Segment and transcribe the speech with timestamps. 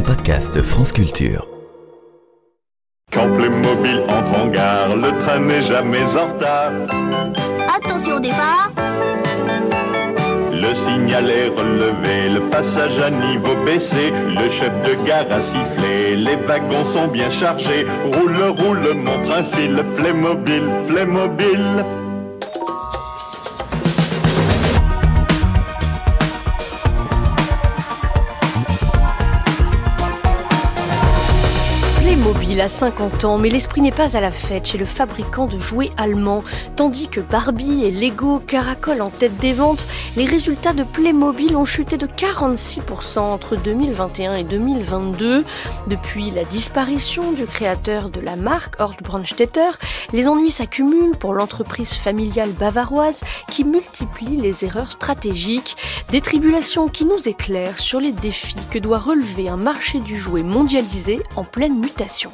[0.00, 1.46] un podcast France Culture.
[3.12, 6.72] Quand Playmobil entre en gare, le train n'est jamais en retard.
[7.76, 8.70] Attention au départ.
[10.52, 16.16] Le signal est relevé, le passage à niveau baissé, le chef de gare a sifflé,
[16.16, 17.86] les wagons sont bien chargés.
[18.04, 21.84] Roule, roule, montre un fil, Playmobil, Playmobil.
[32.60, 35.58] Playmobil a 50 ans, mais l'esprit n'est pas à la fête chez le fabricant de
[35.58, 36.44] jouets allemand.
[36.76, 39.86] Tandis que Barbie et Lego caracolent en tête des ventes,
[40.16, 45.44] les résultats de Playmobil ont chuté de 46% entre 2021 et 2022.
[45.86, 49.70] Depuis la disparition du créateur de la marque, Horst Brandstetter,
[50.12, 55.76] les ennuis s'accumulent pour l'entreprise familiale bavaroise qui multiplie les erreurs stratégiques.
[56.10, 60.42] Des tribulations qui nous éclairent sur les défis que doit relever un marché du jouet
[60.42, 62.30] mondialisé en pleine mutation.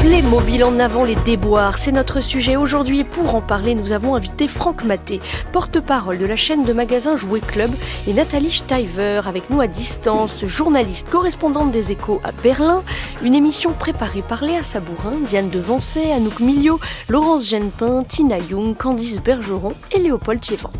[0.00, 4.14] Playmobil en avant les déboires, c'est notre sujet aujourd'hui et pour en parler, nous avons
[4.14, 5.20] invité Franck Maté,
[5.50, 7.70] porte-parole de la chaîne de magasins Jouet Club
[8.06, 12.82] et Nathalie Steiver avec nous à distance, journaliste correspondante des Échos à Berlin,
[13.22, 19.22] une émission préparée par Léa Sabourin, Diane Devancey, Anouk Milio, Laurence Genepin, Tina Young, Candice
[19.22, 20.70] Bergeron et Léopold Thievan.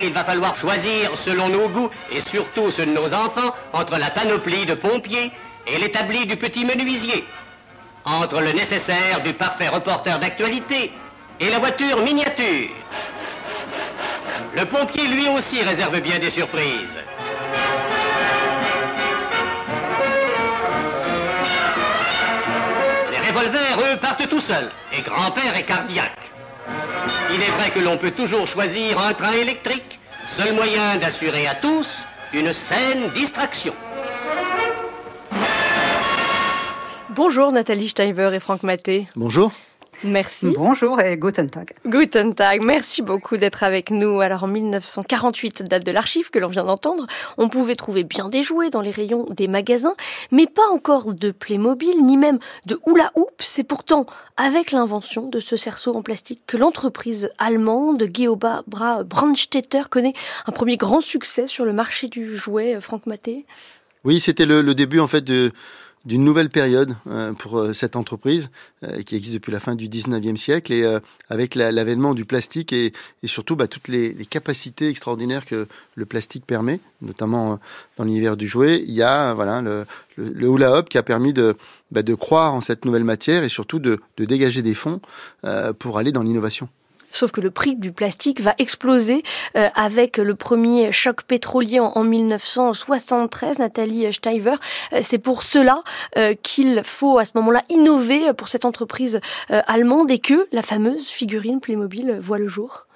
[0.00, 4.10] Il va falloir choisir selon nos goûts et surtout ceux de nos enfants entre la
[4.10, 5.32] panoplie de pompiers
[5.66, 7.24] et l'établi du petit menuisier,
[8.04, 10.92] entre le nécessaire du parfait reporter d'actualité
[11.40, 12.68] et la voiture miniature.
[14.54, 16.98] Le pompier lui aussi réserve bien des surprises.
[23.10, 26.30] Les revolvers, eux, partent tout seuls et grand-père est cardiaque.
[27.32, 29.87] Il est vrai que l'on peut toujours choisir un train électrique,
[30.30, 31.88] seul moyen d'assurer à tous
[32.32, 33.74] une saine distraction.
[37.10, 39.08] Bonjour Nathalie Steiver et Franck Maté.
[39.16, 39.52] Bonjour.
[40.04, 40.52] Merci.
[40.54, 41.72] Bonjour et Guten Tag.
[41.84, 44.20] Guten Tag, merci beaucoup d'être avec nous.
[44.20, 48.42] Alors en 1948, date de l'archive que l'on vient d'entendre, on pouvait trouver bien des
[48.42, 49.94] jouets dans les rayons des magasins,
[50.30, 53.30] mais pas encore de Playmobil, ni même de hula hoop.
[53.40, 59.82] C'est pourtant avec l'invention de ce cerceau en plastique que l'entreprise allemande Geoba Bra Brandstetter
[59.90, 60.14] connaît
[60.46, 63.46] un premier grand succès sur le marché du jouet, Franck Maté.
[64.04, 65.50] Oui, c'était le, le, début en fait de
[66.04, 68.50] d'une nouvelle période euh, pour euh, cette entreprise
[68.84, 70.98] euh, qui existe depuis la fin du 19e siècle et
[71.28, 72.92] avec l'avènement du plastique et,
[73.24, 77.58] surtout bah, toutes les, capacités extraordinaires que le plastique permet, notamment
[77.96, 79.86] dans l'univers du jouet, il y a voilà le,
[80.16, 81.56] le, le hula hoop qui a permis de,
[81.90, 85.00] bah, de croire en cette nouvelle matière et surtout de, de dégager des fonds
[85.78, 86.68] pour aller dans l'innovation.
[87.10, 89.22] Sauf que le prix du plastique va exploser
[89.56, 94.54] euh, avec le premier choc pétrolier en, en 1973, Nathalie Steiver.
[94.92, 95.82] Euh, c'est pour cela
[96.16, 101.08] euh, qu'il faut à ce moment-là innover pour cette entreprise allemande et que la fameuse
[101.08, 102.87] figurine Playmobil voit le jour.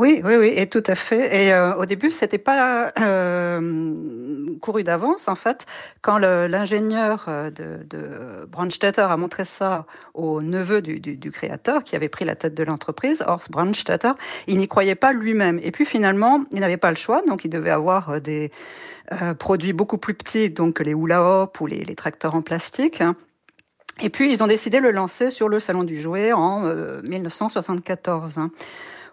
[0.00, 1.44] Oui, oui, oui, et tout à fait.
[1.44, 5.66] Et euh, au début, c'était pas euh, couru d'avance, en fait.
[6.00, 9.84] Quand l'ingénieur de, de Brandstetter a montré ça
[10.14, 14.12] au neveu du, du, du, créateur, qui avait pris la tête de l'entreprise, Horst Brandstetter,
[14.46, 15.60] il n'y croyait pas lui-même.
[15.62, 18.50] Et puis finalement, il n'avait pas le choix, donc il devait avoir des
[19.20, 23.02] euh, produits beaucoup plus petits, donc les hula hoop ou les, les tracteurs en plastique.
[23.02, 23.16] Hein.
[24.00, 26.62] Et puis, ils ont décidé de le lancer sur le Salon du Jouet en
[27.02, 28.38] 1974.
[28.38, 28.50] Hein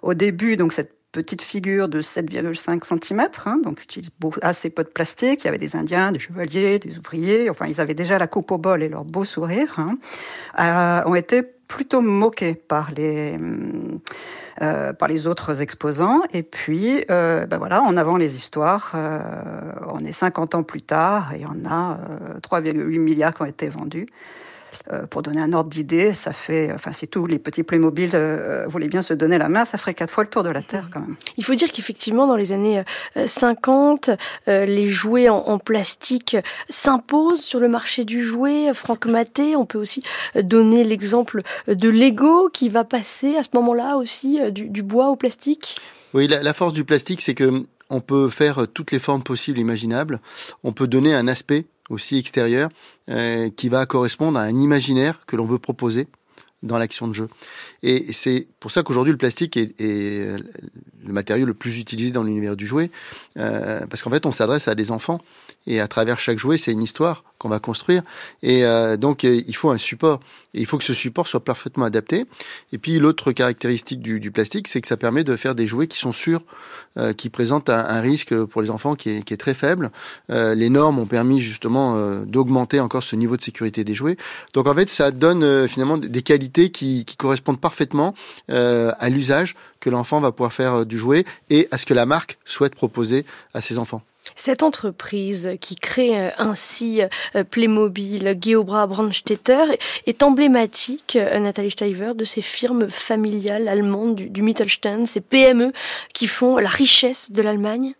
[0.01, 4.09] au début, donc cette petite figure de 7,5 cm, hein, donc utilise
[4.41, 5.43] assez peu de plastique.
[5.43, 7.49] Il y avait des Indiens, des chevaliers, des ouvriers.
[7.49, 9.73] Enfin, ils avaient déjà la coupe au bol et leur beau sourire.
[9.77, 9.97] Hein,
[10.59, 13.35] euh, ont été plutôt moqués par les
[14.61, 16.21] euh, par les autres exposants.
[16.33, 18.93] Et puis, euh, ben voilà, en avant les histoires.
[19.89, 21.99] On est 50 ans plus tard et on a
[22.41, 24.07] 3,8 milliards qui ont été vendus.
[24.93, 28.65] Euh, pour donner un ordre d'idée, ça fait, enfin, si tous les petits Playmobil euh,
[28.67, 30.89] voulaient bien se donner la main, ça ferait quatre fois le tour de la Terre
[30.91, 31.17] quand même.
[31.35, 32.83] Il faut dire qu'effectivement, dans les années
[33.25, 34.11] 50,
[34.47, 36.37] euh, les jouets en, en plastique
[36.69, 38.73] s'imposent sur le marché du jouet.
[38.73, 40.03] Franck Maté, on peut aussi
[40.35, 45.17] donner l'exemple de Lego qui va passer à ce moment-là aussi du, du bois au
[45.17, 45.77] plastique.
[46.13, 49.59] Oui, la, la force du plastique, c'est que on peut faire toutes les formes possibles,
[49.59, 50.19] imaginables.
[50.63, 52.69] On peut donner un aspect aussi extérieur,
[53.09, 56.07] euh, qui va correspondre à un imaginaire que l'on veut proposer
[56.63, 57.29] dans l'action de jeu.
[57.83, 60.35] Et c'est pour ça qu'aujourd'hui le plastique est, est,
[61.03, 62.89] le matériau le plus utilisé dans l'univers du jouet,
[63.37, 65.21] euh, parce qu'en fait on s'adresse à des enfants
[65.67, 68.01] et à travers chaque jouet, c'est une histoire qu'on va construire.
[68.41, 70.19] Et euh, donc, euh, il faut un support.
[70.53, 72.25] Et il faut que ce support soit parfaitement adapté.
[72.71, 75.87] Et puis, l'autre caractéristique du, du plastique, c'est que ça permet de faire des jouets
[75.87, 76.41] qui sont sûrs,
[76.97, 79.91] euh, qui présentent un, risque pour les enfants qui est, qui est très faible.
[80.31, 84.17] Euh, les normes ont permis justement euh, d'augmenter encore ce niveau de sécurité des jouets.
[84.53, 88.13] Donc, en fait, ça donne finalement des qualités qui, qui correspondent parfaitement
[88.49, 92.37] à l'usage que l'enfant va pouvoir faire du jouet et à ce que la marque
[92.45, 94.01] souhaite proposer à ses enfants.
[94.35, 97.01] Cette entreprise qui crée euh, ainsi
[97.35, 104.29] euh, Playmobil, Geobra Brandstetter est emblématique, euh, Nathalie Steiver, de ces firmes familiales allemandes du,
[104.29, 105.71] du Mittelstand, ces PME
[106.13, 107.93] qui font la richesse de l'Allemagne.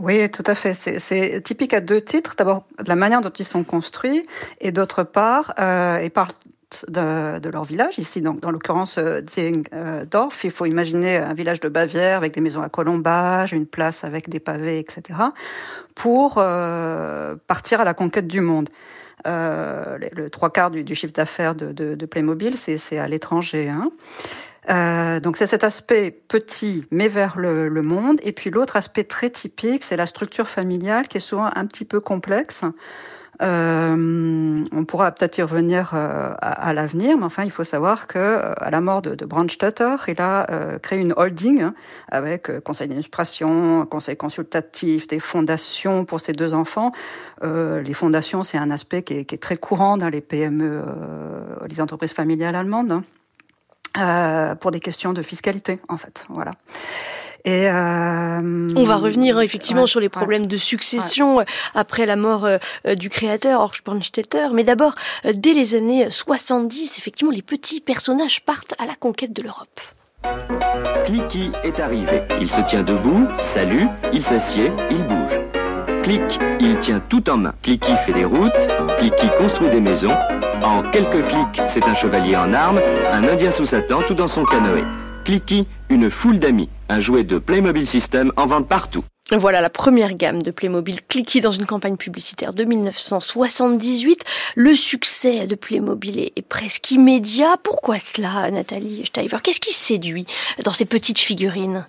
[0.00, 0.72] Oui, tout à fait.
[0.72, 2.34] C'est typique à deux titres.
[2.38, 4.24] D'abord, la manière dont ils sont construits,
[4.62, 6.28] et d'autre part, et par
[6.88, 7.98] de, leur village.
[7.98, 12.40] Ici, donc, dans l'occurrence, euh, Zingdorf, il faut imaginer un village de Bavière avec des
[12.40, 15.18] maisons à colombage, une place avec des pavés, etc.,
[15.94, 18.68] pour euh, partir à la conquête du monde.
[19.26, 23.68] Euh, le, trois quarts du, chiffre d'affaires de, Playmobil, c'est à l'étranger.
[23.68, 23.90] Hein.
[25.20, 28.20] Donc c'est cet aspect petit mais vers le monde.
[28.22, 31.84] Et puis l'autre aspect très typique, c'est la structure familiale qui est souvent un petit
[31.84, 32.62] peu complexe.
[33.40, 38.18] Euh, on pourra peut-être y revenir euh, à, l'avenir, mais enfin, il faut savoir que
[38.18, 41.74] euh, à la mort de, de Brandstetter, il a euh, créé une holding hein,
[42.10, 46.92] avec conseil d'administration, conseil consultatif, des fondations pour ses deux enfants.
[47.42, 50.82] les fondations, c'est un aspect qui est, qui est, très courant dans les PME,
[51.68, 53.02] les entreprises familiales allemandes,
[53.94, 56.24] hein, pour des questions de fiscalité, en fait.
[56.28, 56.52] Voilà.
[57.48, 61.46] Et euh, on va revenir hein, effectivement ouais, sur les problèmes ouais, de succession ouais.
[61.74, 62.58] après la mort euh,
[62.94, 64.48] du créateur Horst Brandstetter.
[64.52, 69.32] Mais d'abord, euh, dès les années 70, effectivement, les petits personnages partent à la conquête
[69.32, 69.80] de l'Europe.
[71.06, 72.20] Clicky est arrivé.
[72.38, 75.40] Il se tient debout, salue, il s'assied, il bouge.
[76.02, 77.54] Click, il tient tout en main.
[77.62, 78.52] Clicky fait des routes,
[78.98, 80.14] Clicky construit des maisons.
[80.62, 84.28] En quelques clics, c'est un chevalier en armes, un indien sous sa tente ou dans
[84.28, 84.84] son canoë.
[85.28, 86.70] Clicky, une foule d'amis.
[86.88, 89.04] Un jouet de Playmobil System en vente partout.
[89.30, 94.24] Voilà la première gamme de Playmobil Clicky dans une campagne publicitaire de 1978.
[94.56, 97.58] Le succès de Playmobil est, presque immédiat.
[97.62, 100.24] Pourquoi cela, Nathalie Steiver Qu'est-ce qui séduit
[100.64, 101.86] dans ces petites figurines?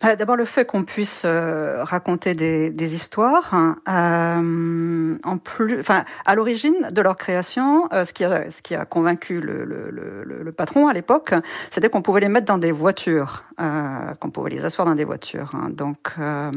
[0.00, 3.52] D'abord le fait qu'on puisse euh, raconter des, des histoires.
[3.88, 8.76] Euh, en plus, enfin, à l'origine de leur création, euh, ce, qui a, ce qui
[8.76, 11.34] a convaincu le, le, le, le patron à l'époque,
[11.72, 15.04] c'était qu'on pouvait les mettre dans des voitures, euh, qu'on pouvait les asseoir dans des
[15.04, 15.50] voitures.
[15.54, 15.70] Hein.
[15.70, 16.52] Donc, euh,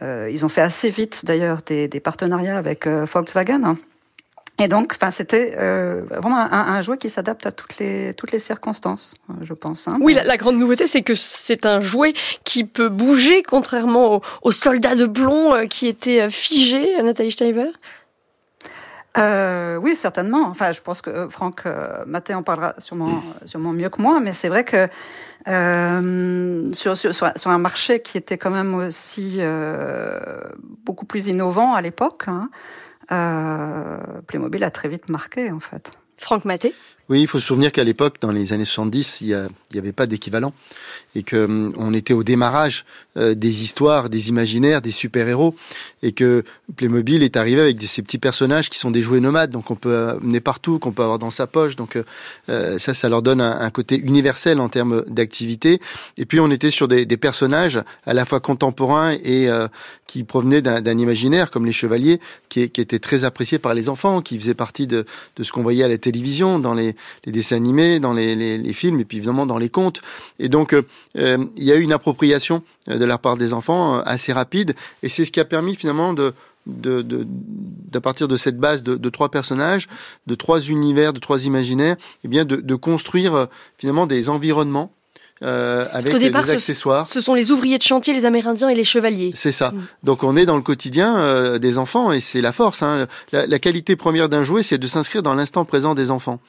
[0.00, 3.64] euh, ils ont fait assez vite d'ailleurs des, des, partenariats avec Volkswagen.
[3.64, 3.76] Hein.
[4.62, 8.30] Et donc, enfin, c'était euh, vraiment un, un, jouet qui s'adapte à toutes les toutes
[8.30, 9.88] les circonstances, je pense.
[9.88, 9.98] Hein.
[10.00, 12.14] Oui, la, la, grande nouveauté, c'est que c'est un jouet
[12.44, 17.02] qui peut bouger, contrairement aux, aux soldats de plomb euh, qui étaient figés.
[17.02, 17.72] Nathalie Steiver.
[19.18, 20.46] Euh, oui, certainement.
[20.46, 24.20] Enfin, je pense que euh, Franck euh, Maté en parlera sûrement, sûrement mieux que moi,
[24.20, 24.88] mais c'est vrai que
[25.48, 30.40] euh, sur, sur, sur, un marché qui était quand même aussi euh,
[30.84, 35.90] beaucoup plus innovant à l'époque, hein, euh, Playmobil a très vite marqué en fait.
[36.18, 36.74] Franck Maté?
[37.08, 40.06] Oui, il faut se souvenir qu'à l'époque, dans les années 70, il n'y avait pas
[40.06, 40.54] d'équivalent
[41.14, 42.84] et que um, on était au démarrage
[43.16, 45.54] euh, des histoires, des imaginaires, des super-héros
[46.02, 46.44] et que
[46.76, 50.18] Playmobil est arrivé avec ces petits personnages qui sont des jouets nomades, donc on peut
[50.20, 51.76] mener partout, qu'on peut avoir dans sa poche.
[51.76, 51.96] Donc
[52.48, 55.80] euh, ça, ça leur donne un, un côté universel en termes d'activité.
[56.16, 59.68] Et puis on était sur des, des, personnages à la fois contemporains et euh,
[60.06, 64.20] qui provenaient d'un imaginaire, comme les chevaliers, qui, qui étaient très appréciés par les enfants,
[64.20, 66.82] qui faisaient partie de, de ce qu'on voyait à la télévision, dans les
[67.24, 70.02] les, dessins animés, dans les, les, les, films et puis évidemment dans les contes.
[70.38, 70.82] Et donc euh,
[71.14, 74.74] il y a eu une appropriation euh, de la part des enfants euh, assez rapide.
[75.02, 76.32] Et c'est ce qui a permis finalement de
[76.64, 79.88] de, de, d'à partir de cette base de, de, trois personnages,
[80.28, 84.92] de trois univers, de trois imaginaires, et eh bien de, de construire finalement des environnements
[85.42, 87.06] euh, avec départ, des accessoires.
[87.08, 89.32] Ce, ce, sont les ouvriers de chantier, les Amérindiens et les chevaliers.
[89.34, 89.70] C'est ça.
[89.70, 89.82] Mmh.
[90.04, 92.82] Donc on est dans le quotidien euh, des enfants et c'est la force.
[92.82, 93.06] Hein.
[93.32, 96.40] La, la, qualité première d'un jouet, c'est de s'inscrire dans l'instant présent des enfants.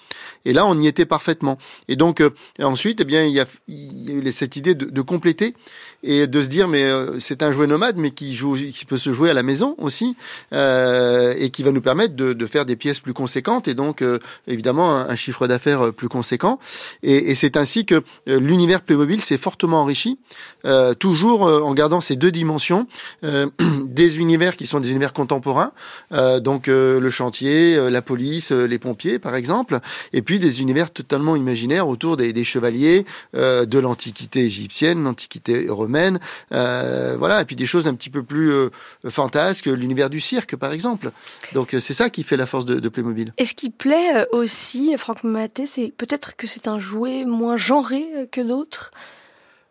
[0.45, 1.57] Et là, on y était parfaitement.
[1.87, 2.29] Et donc euh,
[2.61, 5.55] ensuite, eh bien, il y a, il y a eu cette idée de, de compléter
[6.03, 8.97] et de se dire mais euh, c'est un jouet nomade mais qui joue qui peut
[8.97, 10.15] se jouer à la maison aussi
[10.51, 14.01] euh, et qui va nous permettre de, de, faire des pièces plus conséquentes et donc
[14.01, 16.59] euh, évidemment un, un chiffre d'affaires plus conséquent
[17.01, 20.19] et, et c'est ainsi que l'univers Playmobil s'est fortement enrichie,
[20.65, 22.87] euh, toujours euh, en gardant ces deux dimensions,
[23.23, 23.47] euh,
[23.85, 25.71] des univers qui sont des univers contemporains,
[26.41, 29.79] donc le chantier, la police, les pompiers par exemple,
[30.11, 36.19] et puis des univers totalement imaginaires autour des, des chevaliers, de l'antiquité égyptienne, l'antiquité romaine,
[36.51, 38.51] voilà, et puis des choses un petit peu plus
[39.09, 41.11] fantasques, l'univers du cirque par exemple.
[41.53, 43.33] Donc c'est ça qui fait la force de, de Playmobil.
[43.37, 48.05] Et ce qui plaît aussi, Franck Maté, c'est peut-être que c'est un jouet moins genré
[48.31, 48.72] que d'autres?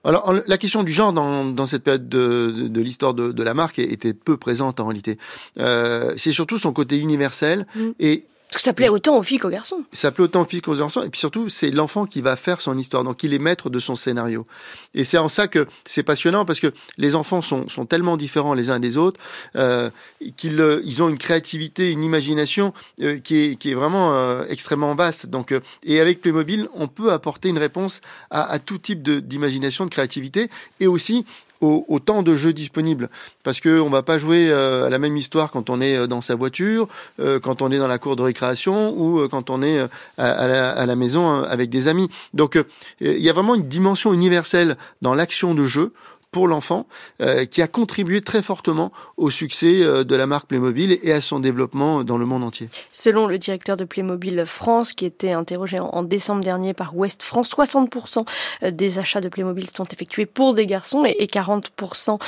[0.04, 3.54] Alors, la question du genre dans, dans cette période de, de, l'histoire de, de, la
[3.54, 5.16] marque était peu présente en réalité.
[5.61, 7.90] Euh, c'est surtout son côté universel mm.
[8.00, 9.82] et parce que ça plaît autant aux filles qu'aux garçons.
[9.92, 11.02] Ça plaît autant aux filles qu'aux garçons.
[11.02, 13.02] Et puis surtout, c'est l'enfant qui va faire son histoire.
[13.02, 14.47] Donc, il est maître de son scénario.
[14.94, 18.52] Et c'est en ça que c'est passionnant parce que les enfants sont, sont tellement différents
[18.52, 19.18] les uns des autres
[19.56, 19.88] euh,
[20.37, 24.94] qu'ils euh, ils ont une créativité, une imagination euh, qui, est, qui est vraiment extrêmement
[24.94, 25.26] vaste.
[25.26, 29.88] Donc, et avec Playmobil, on peut apporter une réponse à, à tout type d'imagination, de,
[29.88, 31.25] de créativité et aussi
[31.62, 33.09] au, temps de jeux disponibles.
[33.45, 36.07] Parce qu'on ne va pas jouer euh, à la même histoire quand on est euh,
[36.07, 36.88] dans sa voiture,
[37.21, 39.81] euh, quand on est dans la cour de récréation ou quand on est
[40.19, 42.09] à, la, à, la, maison avec des amis.
[42.35, 42.59] Donc
[43.00, 45.92] il y a vraiment une dimension universelle dans l'action de jeu
[46.33, 46.87] pour l'enfant,
[47.21, 51.21] euh, qui a contribué très fortement au succès euh, de la marque Playmobil et à
[51.21, 52.71] son développement dans le monde entier.
[52.91, 57.51] Selon le directeur de Playmobil France, qui était interrogé en, décembre dernier par Ouest France,
[57.51, 58.27] 60%
[58.62, 62.19] euh, des achats de Playmobil sont effectués pour des garçons et, 40%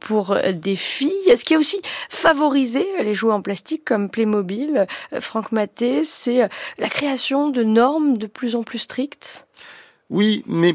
[0.00, 1.12] pour des filles.
[1.26, 4.86] Ce qui a aussi favorisé les jouets en plastique comme Playmobil,
[5.20, 6.48] Franck Maté, c'est
[6.78, 9.46] la création de normes de plus en plus strictes.
[10.10, 10.74] Oui, mais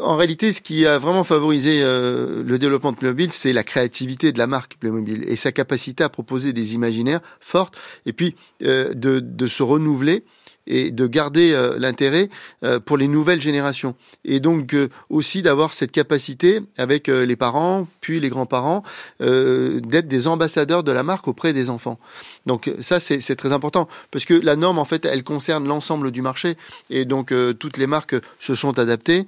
[0.00, 4.30] en réalité, ce qui a vraiment favorisé euh, le développement de Playmobil, c'est la créativité
[4.30, 7.76] de la marque Playmobil et sa capacité à proposer des imaginaires fortes
[8.06, 10.24] et puis euh, de, se renouveler
[10.66, 12.28] et de garder euh, l'intérêt
[12.64, 13.94] euh, pour les nouvelles générations.
[14.24, 18.82] Et donc euh, aussi d'avoir cette capacité avec les parents, puis les grands-parents,
[19.20, 21.98] d'être des ambassadeurs de la marque auprès des enfants.
[22.46, 26.22] Donc ça, c'est très important, parce que la norme, en fait, elle concerne l'ensemble du
[26.22, 26.56] marché,
[26.90, 29.26] et donc toutes les marques se sont adaptées.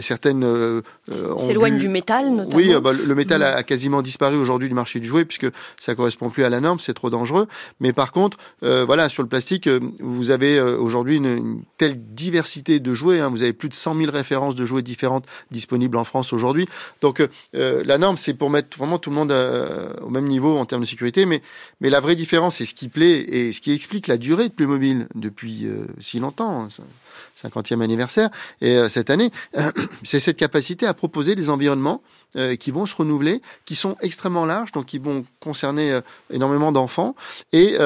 [0.00, 0.82] certaines
[1.38, 2.56] s'éloignent du métal, notamment.
[2.56, 5.48] Oui, bah, le métal a, quasiment disparu aujourd'hui du marché du jouet, puisque
[5.78, 7.46] ça correspond plus à la norme, c'est trop dangereux.
[7.80, 9.68] Mais par contre, voilà, sur le plastique,
[10.00, 13.20] vous avez euh, aujourd'hui une, telle diversité de jouets.
[13.20, 13.30] Hein.
[13.30, 16.68] Vous avez plus de 100 000 références de jouets différentes disponibles en France aujourd'hui.
[17.00, 19.34] Donc euh, euh, la norme, c'est pour mettre vraiment tout le monde
[20.02, 21.26] au même niveau en termes de sécurité.
[21.26, 21.42] Mais,
[21.80, 24.54] mais la vraie différence, c'est ce qui plaît et ce qui explique la durée de
[24.54, 25.66] Playmobil depuis
[26.00, 26.62] si longtemps.
[26.62, 26.68] Hein.
[27.40, 29.30] 50e anniversaire, et euh, cette année,
[30.02, 32.02] c'est cette capacité à proposer des environnements
[32.36, 36.72] euh, qui vont se renouveler, qui sont extrêmement larges, donc qui vont concerner euh, énormément
[36.72, 37.14] d'enfants,
[37.52, 37.76] et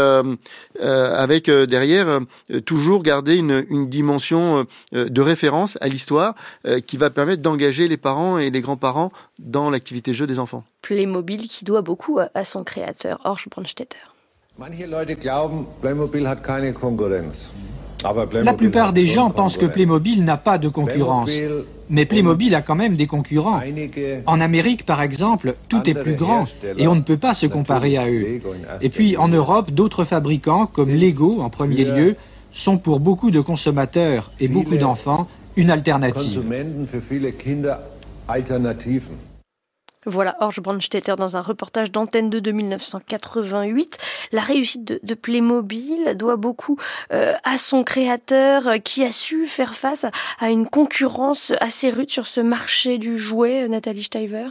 [0.80, 2.20] avec derrière
[2.64, 6.34] toujours garder une, une dimension de référence à l'histoire
[6.86, 10.64] qui va permettre d'engager les parents et les grands-parents dans l'activité jeu des enfants.
[10.82, 14.11] Playmobil qui doit beaucoup à son créateur, Horst Brandstetter.
[16.78, 17.50] Konkurrenz.
[18.42, 21.30] La plupart des gens pensent que Playmobil n'a pas de concurrence.
[21.88, 23.60] Mais Playmobil a quand même des concurrents.
[24.26, 27.96] En Amérique, par exemple, tout est plus grand et on ne peut pas se comparer
[27.96, 28.40] à eux.
[28.80, 32.16] Et puis en Europe, d'autres fabricants, comme Lego en premier lieu,
[32.52, 36.42] sont pour beaucoup de consommateurs et beaucoup d'enfants une alternative.
[40.04, 43.98] Voilà, Orge Brandstetter dans un reportage d'Antenne 2 de 1988.
[44.32, 46.76] La réussite de, Playmobil doit beaucoup
[47.12, 50.04] euh, à son créateur euh, qui a su faire face
[50.40, 54.48] à, une concurrence assez rude sur ce marché du jouet, Nathalie Steiver?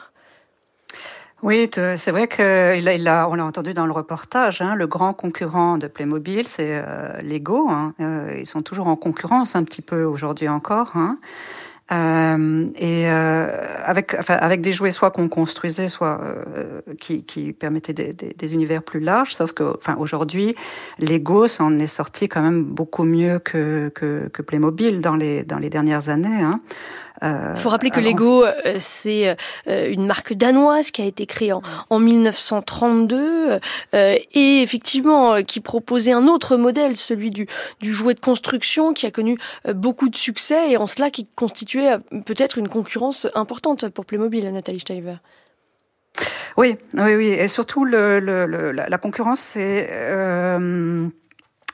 [1.43, 2.77] Oui, c'est vrai que
[3.27, 7.67] on l'a entendu dans le reportage, hein, le grand concurrent de Playmobil, c'est euh, Lego.
[7.70, 7.96] Hein.
[8.38, 10.91] ils sont toujours en concurrence un petit peu aujourd'hui encore.
[10.96, 11.17] Hein.
[11.92, 13.50] Euh, et euh,
[13.84, 18.34] avec, enfin, avec des jouets soit qu'on construisait, soit euh, qui, qui permettaient des, des,
[18.34, 19.36] des, univers plus larges.
[19.36, 20.56] Sauf que, enfin, aujourd'hui,
[21.00, 25.60] Lego s'en est sorti quand même beaucoup mieux que, que, que Playmobil dans les dans
[25.60, 26.42] les dernières années.
[26.42, 26.62] Hein.
[27.22, 29.36] Il euh, faut rappeler que Lego, euh, c'est
[29.68, 33.60] euh, une marque danoise qui a été créée en, en 1932
[33.94, 37.48] et effectivement qui proposait un autre modèle, celui du,
[37.80, 39.38] du jouet de construction, qui a connu
[39.74, 44.80] beaucoup de succès et en cela qui constituait peut-être une concurrence importante pour Playmobil, Nathalie
[44.80, 45.16] Steiver.
[46.58, 51.08] Oui, oui, oui, et surtout le, le, la, concurrence, c'est euh,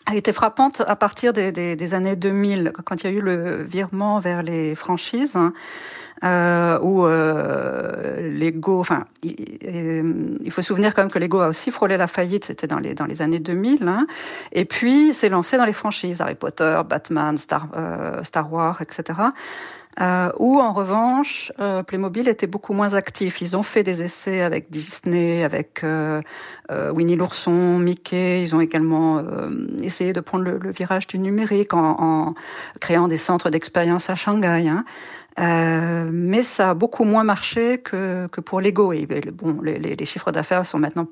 [0.07, 3.21] elle était frappante à partir des, des, des, années 2000, quand il y a eu
[3.21, 5.37] le virement vers les franchises,
[6.23, 11.71] euh, où euh, Lego, enfin, il, faut se souvenir quand même que Lego a aussi
[11.71, 14.07] frôlé la faillite, c'était dans les dans les années 2000, hein,
[14.51, 19.19] et puis s'est lancé dans les franchises, Harry Potter, Batman, Star, euh, Star Wars, etc.
[19.99, 23.41] Euh, où en revanche, euh, Playmobil était beaucoup moins actif.
[23.41, 26.21] Ils ont fait des essais avec Disney, avec euh,
[26.71, 28.41] euh Winnie l'ourson, Mickey.
[28.41, 29.23] Ils ont également
[29.81, 32.33] essayé de prendre le, virage du numérique en,
[32.79, 34.67] créant des centres d'expérience à Shanghai.
[34.67, 34.85] Hein.
[35.39, 38.91] Euh, mais ça a beaucoup moins marché que, pour Lego.
[38.91, 41.07] Et, bon, les, chiffres d'affaires sont maintenant,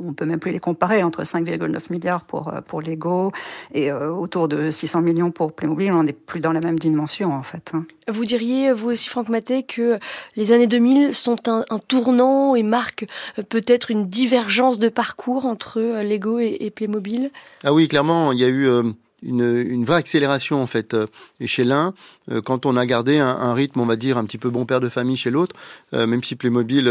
[0.00, 3.32] on peut même plus les comparer entre 5,9 milliards pour euh, pour Lego
[3.74, 5.92] et euh, autour de 600 millions pour Playmobil.
[5.92, 7.72] On n'est plus dans la même dimension en fait.
[7.74, 7.84] Hein.
[8.08, 9.98] Vous diriez, vous aussi, Franck Maté, que
[10.36, 13.06] les années 2000 sont un, un tournant et marquent
[13.48, 17.30] peut-être une divergence de parcours entre Lego et, Playmobil?
[17.64, 18.68] Ah oui, clairement, il y a eu
[19.22, 21.06] une, une, vraie accélération en fait euh,
[21.44, 21.94] chez l'un
[22.30, 24.80] euh, quand on a gardé un, rythme on va dire un petit peu bon père
[24.80, 25.56] de famille chez l'autre
[25.94, 26.90] euh, même si Playmobil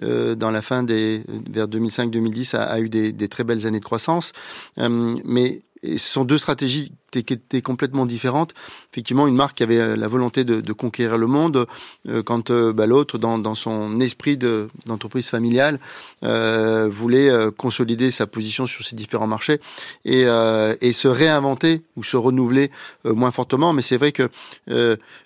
[0.00, 4.32] dans la fin des vers 2005-2010 a, eu des, des, très belles années de croissance.
[4.76, 8.54] Mais ce sont deux stratégies qui étaient complètement différentes.
[8.92, 11.66] Effectivement, une marque qui avait euh, la volonté de, conquérir le monde,
[12.08, 15.78] euh, quand euh, bah, l'autre, dans, son esprit d'entreprise familiale,
[16.22, 19.60] voulait consolider sa position sur ces différents marchés
[20.04, 22.70] et, se réinventer ou se renouveler
[23.04, 23.72] moins fortement.
[23.72, 24.28] Mais c'est vrai que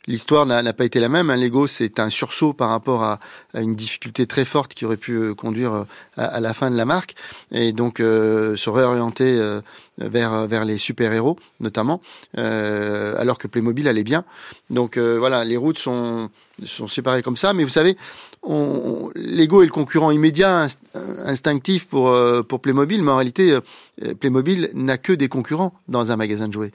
[0.07, 1.30] l'histoire n'a pas été la même.
[1.30, 3.18] Un Lego, c'est un sursaut par rapport à,
[3.54, 7.14] une difficulté très forte qui aurait pu conduire à, la fin de la marque
[7.52, 9.40] et donc se réorienter
[9.99, 11.38] vers vers les super héros
[12.37, 14.25] euh, alors que Playmobil allait bien.
[14.70, 16.30] Donc euh, voilà, les routes sont
[16.64, 17.52] séparées comme ça.
[17.52, 17.97] Mais vous savez,
[18.42, 20.68] on, Lego est le concurrent immédiat,
[21.25, 26.12] instinctif pour euh, pour Playmobil, mais en réalité, euh, Playmobil n'a que des concurrents dans
[26.12, 26.73] un magasin de jouets,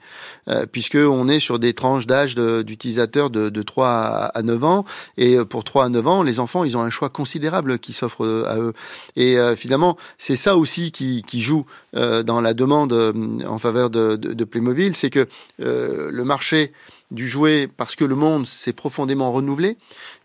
[0.48, 4.84] euh, puisque on est sur des tranches d'âge d'utilisateurs de, de, 3 à 9 ans,
[5.16, 8.44] et pour 3 à 9 ans, les enfants, ils ont un choix considérable qui s'offre
[8.46, 8.72] à eux.
[9.16, 12.92] Et finalement, c'est ça aussi qui, qui joue dans la demande
[13.46, 15.26] en faveur de, de, de Playmobil, c'est que
[15.58, 16.72] le marché
[17.14, 19.76] du jouet parce que le monde s'est profondément renouvelé,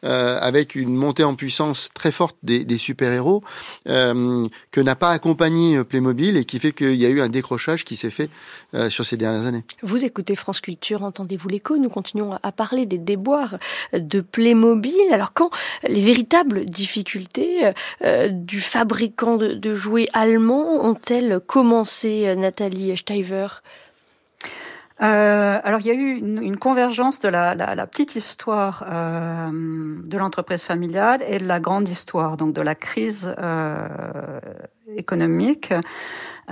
[0.03, 3.43] euh, avec une montée en puissance très forte des, super-héros,
[3.87, 7.85] euh, que n'a pas accompagné Playmobil et qui fait qu'il y a eu un décrochage
[7.85, 8.29] qui s'est fait
[8.73, 9.63] euh, sur ces dernières années.
[9.83, 13.57] Vous écoutez France Culture, entendez-vous l'écho Nous continuons à parler des déboires
[13.93, 14.93] de Playmobil.
[15.11, 15.49] Alors quand
[15.87, 17.71] les véritables difficultés
[18.03, 23.47] euh, du fabricant de, de jouets allemand ont-elles commencé, Nathalie Steiver?
[25.01, 28.85] Euh, alors il y a eu une, une convergence de la, la, la petite histoire
[28.91, 29.49] euh,
[30.03, 33.87] de l'entreprise familiale et de la grande histoire, donc de la crise euh,
[34.97, 35.73] économique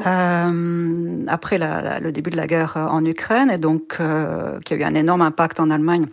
[0.06, 4.78] euh, après la, le début de la guerre en Ukraine et donc euh, qui a
[4.78, 6.06] eu un énorme impact en Allemagne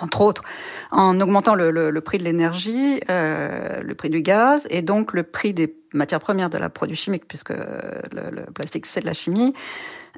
[0.00, 0.42] entre autres,
[0.90, 5.12] en augmentant le, le, le prix de l'énergie, euh, le prix du gaz et donc
[5.12, 9.06] le prix des matières premières de la produit chimique, puisque le, le plastique c'est de
[9.06, 9.52] la chimie,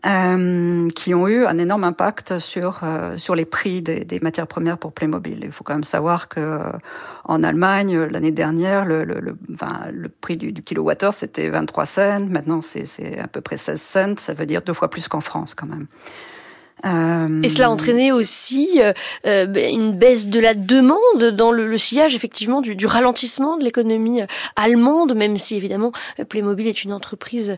[0.04, 4.46] euh, qui ont eu un énorme impact sur euh, sur les prix des, des, matières
[4.46, 5.40] premières pour Playmobil.
[5.42, 6.72] Il faut quand même savoir que euh,
[7.24, 11.86] en Allemagne l'année dernière, le, le, le, enfin, le prix du, du kilowattheure c'était 23
[11.86, 15.20] cents, maintenant c'est à peu près 16 cents, ça veut dire deux fois plus qu'en
[15.20, 15.86] France quand même.
[16.84, 17.42] Euh...
[17.42, 18.92] Et cela a entraîné aussi euh,
[19.26, 23.56] euh ben, une baisse de la demande dans le, le sillage effectivement du, du ralentissement
[23.56, 27.56] de l'économie euh, allemande, même si évidemment euh, Playmobil est une entreprise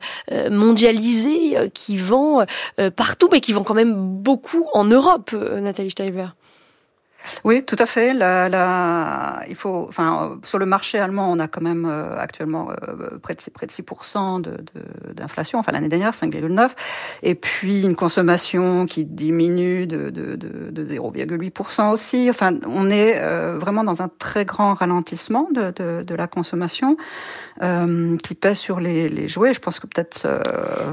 [0.51, 2.45] mondialisée qui vend
[2.97, 6.29] partout, mais qui vend quand même beaucoup en Europe, Nathalie Steiber.
[7.45, 8.12] Oui, tout à fait.
[8.15, 12.71] La, la, il faut, enfin, sur le marché allemand, on a quand même euh, actuellement
[12.71, 13.83] euh, près de près de 6
[15.15, 15.59] d'inflation.
[15.59, 16.71] De, enfin, l'année dernière, 5,9,
[17.23, 22.29] et puis une consommation qui diminue de, de, de 0,8% aussi.
[22.31, 26.97] Enfin, on est euh, vraiment dans un très grand ralentissement de la consommation
[27.62, 29.55] euh, qui pèse sur les, les, jouets.
[29.55, 30.27] Je pense que peut-être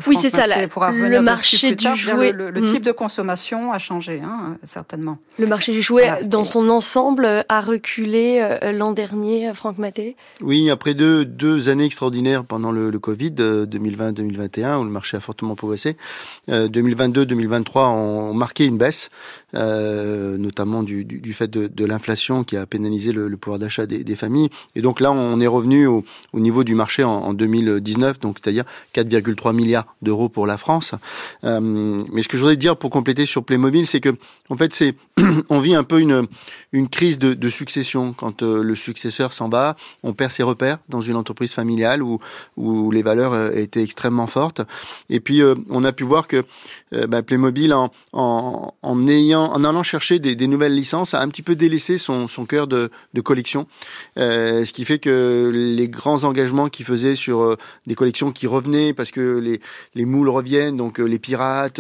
[0.08, 0.48] oui, c'est ça.
[0.48, 5.18] La, le marché du jouet, le, le, type de consommation a changé, hein, certainement.
[5.40, 10.16] Le marché du jouet dans son ensemble, a reculé euh, l'an dernier, euh, Franck Maté?
[10.42, 15.18] Oui, après deux, deux années extraordinaires pendant le, le Covid, 2020-2021, euh, où le marché
[15.18, 15.98] a fortement progressé,
[16.50, 19.10] 2022-2023 ont marqué une baisse,
[19.56, 23.60] euh, notamment du, du, du, fait de, de l'inflation qui a pénalisé le, le pouvoir
[23.60, 24.50] d'achat des, des, familles.
[24.76, 28.38] Et donc là, on est revenu au, au niveau du marché en, en 2019, donc
[28.42, 30.94] c'est-à-dire 4,3 milliards d'euros pour la France.
[31.44, 31.60] Euh,
[32.12, 34.16] mais ce que je voudrais dire pour compléter sur Playmobil, c'est que
[34.50, 34.96] en fait, c'est
[35.50, 36.28] on vit un peu une
[36.72, 38.14] une, crise de, succession.
[38.14, 42.20] Quand le successeur s'en va, on perd ses repères dans une entreprise familiale où,
[42.58, 44.62] où les valeurs étaient extrêmement fortes.
[45.10, 46.44] Et puis, on a pu voir que
[47.08, 51.30] bah, Playmobil, en, en, en, ayant, en allant chercher des, des, nouvelles licences, a un
[51.30, 53.68] petit peu délaissé son, son cœur de, de collection.
[54.18, 59.12] ce qui fait que les grands engagements qu'il faisait sur des collections qui revenaient parce
[59.12, 59.62] que les,
[59.96, 61.80] les moules reviennent, donc les pirates,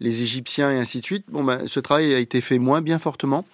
[0.00, 1.24] les Égyptiens et ainsi de suite.
[1.28, 3.44] Bon, ben, ce travail a été fait moins bien fortement.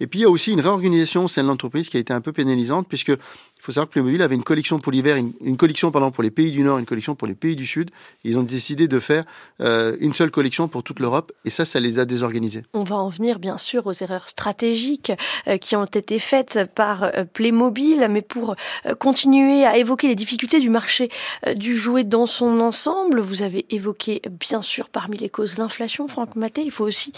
[0.00, 2.12] Et puis il y a aussi une réorganisation au sein de l'entreprise qui a été
[2.12, 3.12] un peu pénalisante puisque
[3.60, 6.30] il faut savoir que Playmobil avait une collection pour l'hiver, une, collection pardon, pour les
[6.30, 7.90] pays du Nord, une collection pour les pays du Sud.
[8.24, 9.24] Ils ont décidé de faire
[9.60, 12.62] euh, une seule collection pour toute l'Europe et ça, ça les a désorganisés.
[12.72, 15.12] On va en venir bien sûr aux erreurs stratégiques
[15.46, 18.56] euh, qui ont été faites par euh, Playmobil, mais pour
[18.98, 21.10] continuer à évoquer les difficultés du marché
[21.54, 26.34] du jouet dans son ensemble, vous avez évoqué bien sûr parmi les causes l'inflation, Franck
[26.34, 26.62] Maté.
[26.62, 27.12] Il faut aussi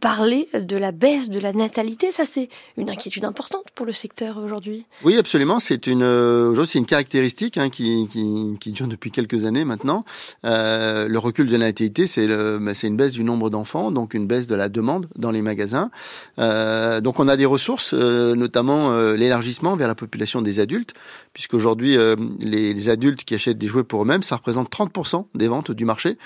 [0.00, 2.12] parler de la baisse de la natalité.
[2.12, 4.86] Ça, c'est une inquiétude importante pour le secteur aujourd'hui.
[5.04, 5.58] Oui, absolument.
[5.58, 8.08] C'est c'est une euh, aujourd'hui une caractéristique hein, qui,
[8.66, 10.04] dure depuis quelques années maintenant.
[10.44, 14.14] Euh, le recul de la natalité, c'est bah, c'est une baisse du nombre d'enfants, donc
[14.14, 15.90] une baisse de la demande dans les magasins.
[16.38, 20.94] Euh, donc on a des ressources, euh, notamment euh, l'élargissement vers la population des adultes,
[21.32, 21.96] puisqu'aujourd'hui
[22.40, 26.18] les adultes qui achètent des jouets pour eux-mêmes, ça représente 30% des ventes du marché.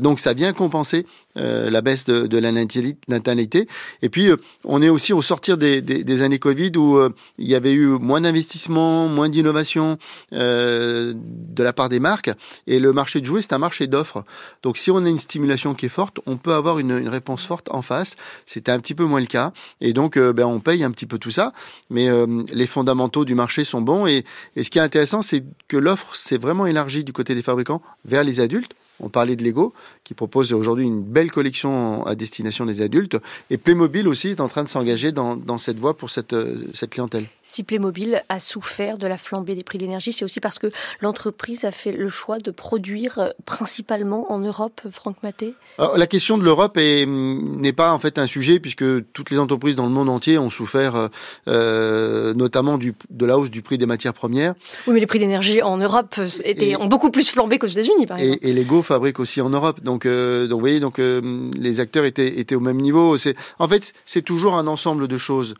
[0.00, 1.06] donc ça vient compenser
[1.36, 3.68] la baisse de, de, la natalité.
[4.02, 4.28] Et puis
[4.64, 7.00] on est aussi au sortir des, des, des années Covid où
[7.38, 9.98] il y avait eu moins d'investissements moins d'innovation
[10.32, 12.30] euh, de la part des marques.
[12.66, 14.24] Et le marché de jouets, c'est un marché d'offres.
[14.62, 17.46] Donc si on a une stimulation qui est forte, on peut avoir une, une réponse
[17.46, 18.16] forte en face.
[18.46, 19.52] C'était un petit peu moins le cas.
[19.80, 21.52] Et donc, euh, ben, on paye un petit peu tout ça.
[21.90, 24.06] Mais euh, les fondamentaux du marché sont bons.
[24.06, 24.24] Et,
[24.56, 27.82] et ce qui est intéressant, c'est que l'offre s'est vraiment élargie du côté des fabricants
[28.04, 28.72] vers les adultes.
[29.00, 29.72] On parlait de Lego,
[30.04, 33.16] qui propose aujourd'hui une belle collection à destination des adultes.
[33.50, 36.36] Et Playmobil aussi est en train de s'engager dans, dans cette voie pour cette,
[36.74, 40.40] cette clientèle si Playmobil a souffert de la flambée des prix de l'énergie, c'est aussi
[40.40, 40.68] parce que
[41.00, 45.54] l'entreprise a fait le choix de produire euh, principalement en Europe, Franck Maté?
[45.78, 49.84] La question de l'Europe n'est pas en fait un sujet puisque toutes les entreprises dans
[49.84, 51.08] le monde entier ont souffert euh,
[51.48, 54.54] euh notamment du, de la hausse du prix des matières premières.
[54.86, 58.18] Oui, mais les prix d'énergie en Europe étaient, ont beaucoup plus flambé qu'aux États-Unis, par
[58.18, 58.38] exemple.
[58.42, 61.80] Et, et Lego fabrique aussi en Europe, donc euh, donc vous voyez, donc euh, les
[61.80, 63.16] acteurs étaient étaient au même niveau.
[63.58, 65.54] En fait c'est toujours un ensemble de choses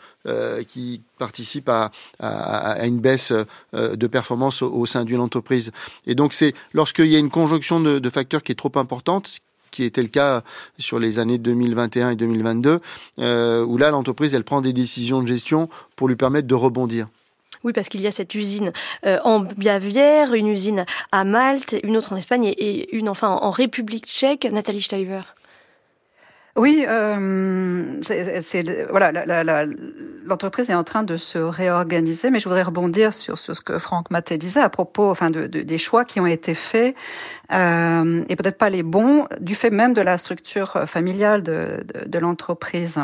[0.69, 3.33] qui participent à une baisse
[3.75, 5.71] euh, de performance au, sein d'une entreprise.
[6.07, 9.85] Et donc c'est lorsqu'il y a une conjonction de, facteurs qui est trop importante, qui
[9.85, 10.43] était le cas
[10.79, 12.81] sur les années 2021 et 2022,
[13.19, 17.09] euh, où là l'entreprise elle prend des décisions de gestion pour lui permettre de rebondir.
[17.65, 18.73] Oui, parce qu'il y a cette usine
[19.07, 23.51] euh, en Bavière, une usine à Malte, une autre en Espagne et, une enfin en
[23.51, 24.49] République tchèque.
[24.51, 25.23] Nathalie Steiver.
[26.55, 29.11] Oui, euh, c'est voilà,
[30.27, 34.11] l'entreprise est en train de se réorganiser, mais je voudrais rebondir sur, ce que Franck
[34.11, 36.95] Maté disait à propos, enfin, de, des choix qui ont été faits
[37.53, 42.19] euh, et peut-être pas les bons du fait même de la structure familiale de, de
[42.19, 42.99] l'entreprise.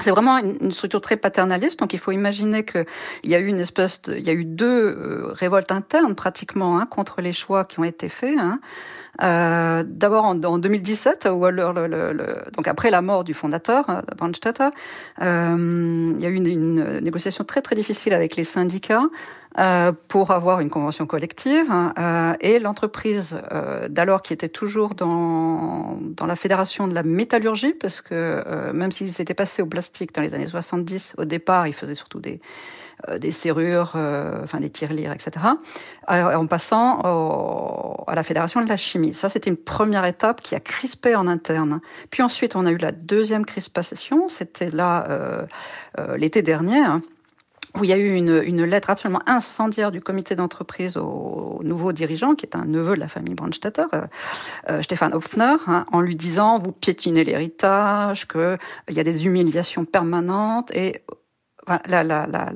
[0.00, 2.86] C'est vraiment une structure très paternaliste, donc il faut imaginer qu'il
[3.24, 6.78] y a eu une espèce, de, il y a eu deux euh, révoltes internes pratiquement
[6.78, 8.38] hein, contre les choix qui ont été faits.
[8.38, 8.58] Hein.
[9.22, 13.34] Euh, D'abord en, en, 2017, où alors le, le, le, donc après la mort du
[13.34, 14.70] fondateur, euh, Brandstetter,
[15.20, 19.04] euh, il y a eu une, une, négociation très très difficile avec les syndicats
[19.58, 21.66] euh, pour avoir une convention collective.
[21.98, 27.74] Euh, et l'entreprise euh, d'alors qui était toujours dans, dans la fédération de la métallurgie,
[27.74, 31.74] parce que même s'ils étaient passés au plastique dans les années 70, au départ, ils
[31.74, 32.40] faisaient surtout des
[33.08, 35.46] euh, des serrures, euh, enfin des tirelires, etc.
[36.10, 37.00] Euh, en passant
[38.06, 39.14] à la fédération de la chimie.
[39.14, 41.80] Ça, c'était une première étape qui a crispé en interne.
[42.10, 44.28] Puis ensuite, on a eu la deuxième crispation.
[44.28, 45.06] C'était là
[46.16, 46.78] l'été dernier.
[46.78, 47.02] Hein,
[47.78, 51.92] où il y a eu une, une, lettre absolument incendiaire du comité d'entreprise au, nouveau
[51.92, 53.86] dirigeant, qui est un neveu de la famille Brandstetter,
[54.68, 58.58] euh, Stéphane Hopfner, hein, en lui disant vous piétinez l'héritage, qu'il
[58.90, 61.02] y a des humiliations permanentes, et
[61.86, 62.50] la, la, la,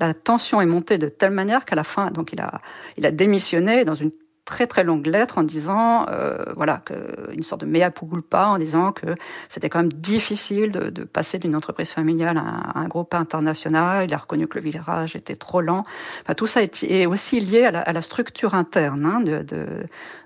[0.00, 2.60] la, tension est montée de telle manière qu'à la fin, donc il a,
[2.96, 4.10] il a démissionné dans une
[4.46, 6.94] très très longue lettre en disant, euh, voilà, que,
[7.34, 9.08] une sorte de mea culpa, en disant que
[9.50, 14.06] c'était quand même difficile de, de passer d'une entreprise familiale à un, groupe international.
[14.08, 15.84] Il a reconnu que le virage était trop lent.
[16.22, 19.42] Enfin, tout ça est, est aussi lié à la, à la structure interne hein, de,
[19.42, 19.66] de,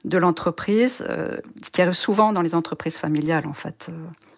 [0.05, 3.89] de l'entreprise, euh, ce qui arrive souvent dans les entreprises familiales en fait.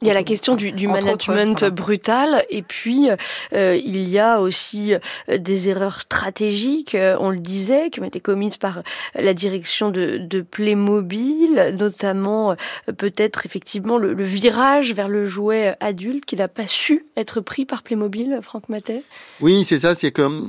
[0.02, 3.08] Euh, Il y a la question du, du management brutal et puis
[3.52, 8.04] euh, il y a aussi euh, des erreurs stratégiques, euh, on le disait, qui ont
[8.04, 8.82] été commises par
[9.14, 12.56] la direction de, de Playmobil, notamment
[12.96, 17.64] peut-être effectivement le, le, virage vers le jouet adulte qui n'a pas su être pris
[17.64, 19.02] par Playmobil, Franck Matet.
[19.40, 20.46] Oui, c'est ça, c'est comme,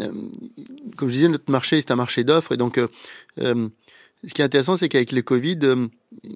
[0.97, 2.79] comme je disais, notre marché c'est un marché d'offres et donc
[4.25, 5.87] ce qui est intéressant, c'est qu'avec le Covid, euh,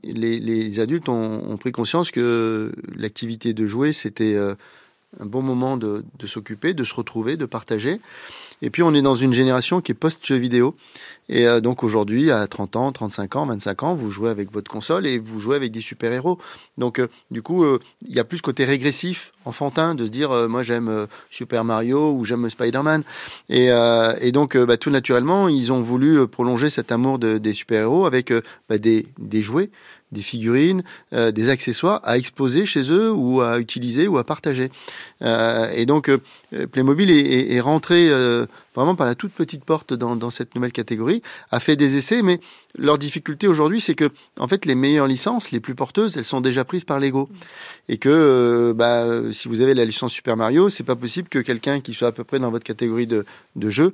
[0.04, 4.56] les, adultes ont, ont, pris conscience que l'activité de jouer, c'était euh,
[5.20, 8.00] un bon moment de, de s'occuper, de se retrouver, de partager.
[8.62, 10.76] Et puis on est dans une génération qui est post-jeu vidéo.
[11.30, 14.72] Et euh, donc aujourd'hui, à 30 ans, 35 ans, 25 ans, vous jouez avec votre
[14.72, 16.40] console et vous jouez avec des super-héros.
[16.78, 20.32] Donc euh, du coup, euh, il y a plus côté régressif, enfantin, de se dire
[20.50, 23.04] moi j'aime Super Mario ou j'aime Spider-Man.
[23.50, 23.70] Et,
[24.20, 28.34] et donc bah, tout naturellement, ils ont voulu prolonger cet amour de, des super-héros avec
[28.68, 29.70] bah, des, des jouets
[30.12, 34.72] des figurines, euh, des accessoires à exposer chez eux ou à utiliser ou à partager.
[35.22, 36.20] Euh, et donc euh,
[36.72, 38.10] Playmobil est, est, est rentré
[38.76, 42.22] vraiment par la toute petite porte dans, dans, cette nouvelle catégorie, a fait des essais,
[42.22, 42.40] mais
[42.78, 46.42] leur difficulté aujourd'hui, c'est que en fait les meilleures licences, les plus porteuses, elles sont
[46.42, 47.28] déjà prises par Lego,
[47.90, 51.80] et que bah, si vous avez la licence Super Mario, c'est pas possible que quelqu'un
[51.80, 53.94] qui soit à peu près dans votre catégorie de, de jeu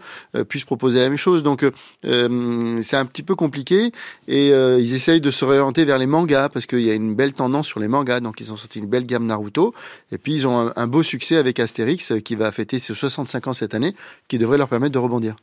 [0.49, 1.43] puisse proposer la même chose.
[1.43, 1.65] Donc
[2.03, 3.91] c'est un petit peu compliqué,
[4.27, 7.33] et ils essayent de se réorienter vers les mangas parce qu'il y a une belle
[7.33, 8.19] tendance sur les mangas.
[8.19, 9.73] Donc ils ont sorti une belle gamme Naruto
[10.11, 13.47] et puis ils ont un, un beau succès avec Astérix qui va fêter ses 65
[13.47, 13.95] ans cette année,
[14.27, 15.36] qui devrait leur permettre de rebondir.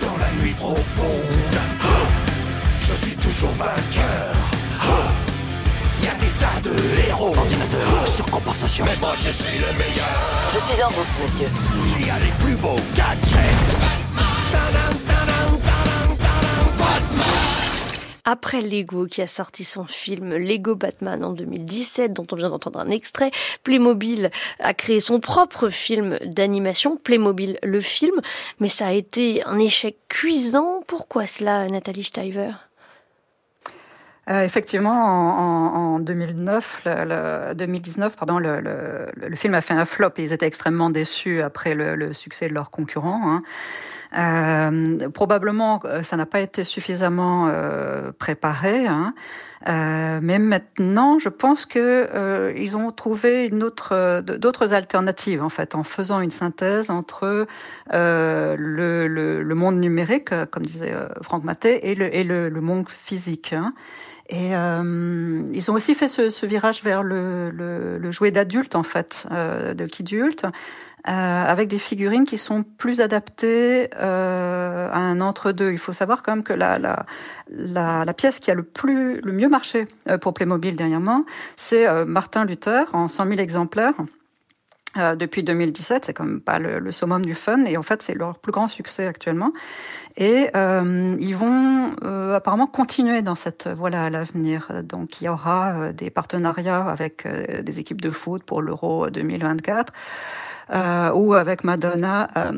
[0.00, 1.60] Dans la nuit profonde,
[2.80, 4.36] je suis toujours vainqueur.
[5.98, 6.74] Il y a des tas de
[7.08, 7.34] héros.
[7.36, 8.84] Ordinateur, surcompensation.
[8.84, 10.52] Mais moi je suis le meilleur.
[10.54, 11.48] Je suis en route, monsieur.
[11.96, 14.05] Qui a les plus beaux gadgets.
[18.28, 22.80] Après Lego qui a sorti son film Lego Batman en 2017 dont on vient d'entendre
[22.80, 23.30] un extrait,
[23.62, 28.20] Playmobil a créé son propre film d'animation, Playmobil le film,
[28.58, 30.82] mais ça a été un échec cuisant.
[30.88, 32.50] Pourquoi cela, Nathalie Steiver
[34.28, 40.10] euh, effectivement, en, en 2009, le, le, 2019, pardon, le, film a fait un flop.
[40.18, 43.30] Ils étaient extrêmement déçus après le, succès de leurs concurrents.
[43.30, 43.44] Hein.
[44.16, 48.86] Euh, probablement, euh, ça n'a pas été suffisamment euh, préparé.
[48.86, 49.14] Hein.
[49.68, 51.78] Euh, mais maintenant, je pense que
[52.14, 57.46] euh, ils ont trouvé d'autres alternatives en fait, en faisant une synthèse entre
[57.90, 62.88] le, le, le, monde numérique, comme disait Franck Maté, et le, et le, le monde
[62.88, 63.52] physique.
[63.52, 63.72] Hein.
[64.28, 68.74] Et euh, ils ont aussi fait ce, ce virage vers le, le, le jouet d'adulte,
[68.74, 70.46] en fait, euh, de kidulte,
[71.06, 75.72] avec des figurines qui sont plus adaptées euh, à un entre-deux.
[75.72, 77.06] Il faut savoir quand même que la, la,
[77.48, 81.24] la, la, pièce qui a le, plus, le mieux marché euh, pour Playmobil dernièrement,
[81.56, 83.94] c'est euh, Martin Luther en 100 000 exemplaires.
[84.96, 88.02] Euh, depuis 2017, c'est quand même pas le, le, summum du fun, et en fait
[88.02, 89.52] c'est leur plus grand succès actuellement.
[90.16, 94.70] Et euh, ils vont euh, apparemment continuer dans cette voie-là à l'avenir.
[94.82, 99.10] Donc il y aura euh, des partenariats avec euh, des équipes de foot pour l'Euro
[99.10, 99.92] 2024
[100.72, 102.52] euh, ou avec Madonna, euh,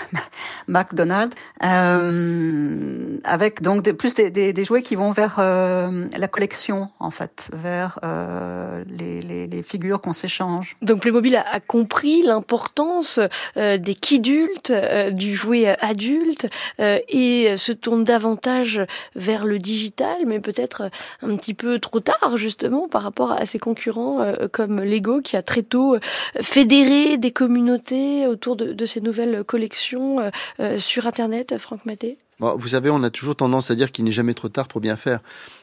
[0.68, 1.34] McDonald's,
[1.64, 6.90] euh, avec donc des, plus des, des, des, jouets qui vont vers euh, la collection
[7.00, 10.76] en fait, vers euh, les, les, les, figures qu'on s'échange.
[10.82, 13.18] Donc Playmobil a, a compris l'importance
[13.56, 14.72] euh, des kidultes,
[15.12, 18.82] du jouet adulte, et se tourne davantage
[19.14, 20.90] vers le digital, mais peut-être
[21.22, 25.42] un petit peu trop tard justement par rapport à ses concurrents comme Lego qui a
[25.42, 25.96] très tôt
[26.40, 30.28] fédéré des communauté autour de, de ces nouvelles collections euh,
[30.60, 32.18] euh, sur Internet, Franck Maté?
[32.38, 34.96] Vous savez, on a toujours tendance à dire qu'il n'est jamais trop tard pour bien
[34.96, 35.20] faire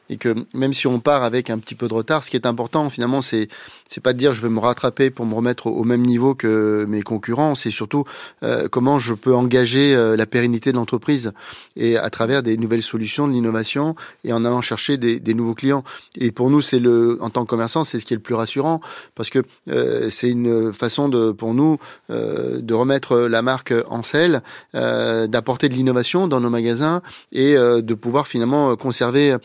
[0.09, 2.45] et que même si on part avec un petit peu de retard, ce qui est
[2.45, 3.47] important finalement, c'est
[3.87, 6.85] c'est pas de dire je vais me rattraper pour me remettre au, même niveau que
[6.87, 8.03] mes concurrents, c'est surtout
[8.43, 11.31] euh, comment je peux engager euh, la pérennité de l'entreprise
[11.75, 15.55] et à travers des nouvelles solutions, de l'innovation et en allant chercher des, des, nouveaux
[15.55, 15.83] clients.
[16.15, 18.35] Et pour nous, c'est le en tant que commerçant, c'est ce qui est le plus
[18.35, 18.81] rassurant
[19.15, 19.39] parce que
[19.69, 21.77] euh, c'est une façon de pour nous
[22.09, 24.41] euh, de remettre la marque en selle,
[24.75, 29.35] euh, d'apporter de l'innovation dans nos magasins et de pouvoir finalement conserver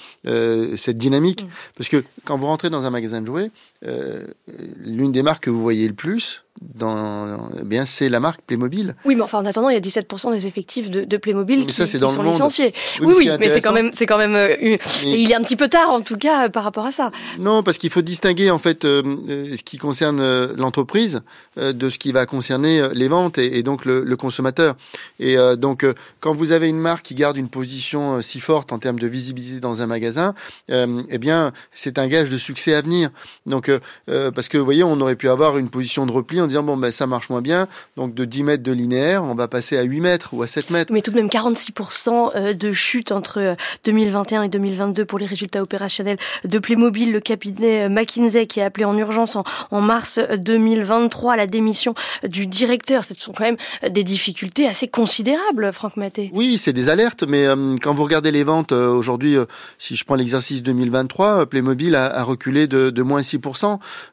[0.76, 1.44] cette dynamique.
[1.44, 1.48] Mmh.
[1.76, 3.50] Parce que quand vous rentrez dans un magasin de jouets,
[3.86, 4.22] euh,
[4.84, 6.44] l'une des marques que vous voyez le plus,
[6.76, 8.94] dans, eh bien, c'est la marque Playmobil.
[9.04, 11.72] Oui, mais enfin, en attendant, il y a 17% des effectifs de, de Playmobil qui,
[11.72, 12.32] ça, qui dans le sont monde.
[12.34, 12.72] licenciés.
[13.00, 15.34] Oui, Oui, mais oui, mais c'est quand même, c'est quand même, euh, Mais- il est
[15.34, 17.10] un petit peu tard, en tout cas, euh, par rapport à ça.
[17.40, 19.02] Non, parce qu'il faut distinguer en fait euh,
[19.56, 21.22] ce qui concerne l'entreprise
[21.58, 24.76] euh, de ce qui va concerner les ventes et, et donc le, le consommateur.
[25.18, 25.84] Et donc,
[26.20, 29.58] quand vous avez une marque qui garde une position si forte en termes de visibilité
[29.60, 30.34] dans un magasin,
[30.68, 33.10] eh bien, c'est un gage de succès à venir.
[33.46, 36.40] Donc, euh, euh, parce que vous voyez, on aurait pu avoir une position de repli
[36.40, 39.34] en disant bon, ben ça marche moins bien, donc de 10 mètres de linéaire, on
[39.34, 40.92] va passer à 8 mètres ou à 7 mètres.
[40.92, 43.54] Mais tout de même 46% euh, de chute entre euh,
[43.84, 48.66] 2021 et 2022 pour les résultats opérationnels de Playmobil, le cabinet euh, McKinsey qui a
[48.66, 53.04] appelé en urgence en, en mars 2023 à la démission du directeur.
[53.04, 56.30] Ce sont quand même euh, des difficultés assez considérables, Franck Maté.
[56.32, 59.44] Oui, c'est des alertes, mais euh, quand vous regardez les ventes euh, aujourd'hui, euh,
[59.78, 63.61] si je prends l'exercice 2023, euh, Playmobil a, a reculé de, de moins 6%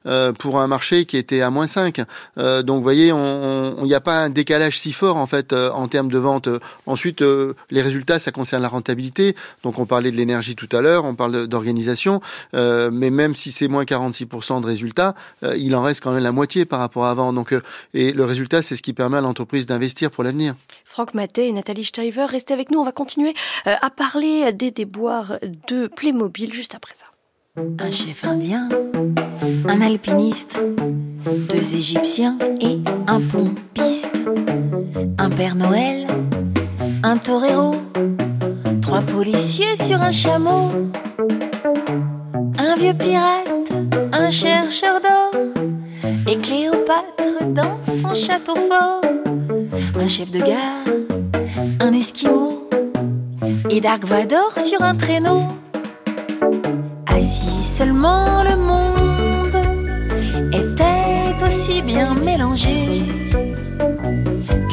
[0.06, 2.02] euh, pour un marché qui était à moins 5.
[2.38, 5.72] Euh, donc, vous voyez, il n'y a pas un décalage si fort en fait euh,
[5.72, 6.50] en termes de vente.
[6.86, 7.24] Ensuite,
[7.70, 9.36] les résultats, ça concerne la rentabilité.
[9.64, 12.22] Donc, on parlait de l'énergie tout à l'heure, on parle d'organisation,
[12.54, 15.16] mais même si c'est moins 46% de résultats,
[15.58, 17.34] il en reste quand même la moitié par rapport à avant.
[17.94, 20.56] Et le résultat, c'est ce qui permet à l'entreprise d'investir pour l'avenir.
[20.84, 22.80] Franck Maté et Nathalie Steiver, restez avec nous.
[22.80, 23.34] On va continuer
[23.66, 27.06] à parler des déboires de Playmobil juste après ça.
[27.60, 28.70] Un chef indien,
[29.68, 30.58] un alpiniste,
[31.26, 34.18] deux égyptiens et un pompiste,
[35.18, 36.08] un père Noël,
[37.04, 37.76] un torero,
[38.82, 40.70] trois policiers sur un chameau,
[42.58, 43.74] un vieux pirate,
[44.14, 45.42] un chercheur d'or,
[46.30, 49.02] et Cléopâtre dans son château fort,
[50.00, 50.86] un chef de gare,
[51.82, 52.70] un esquimau,
[53.70, 55.44] et Dark Vador sur un traîneau.
[57.20, 59.58] Assis seulement le monde
[60.54, 63.04] était aussi bien mélangé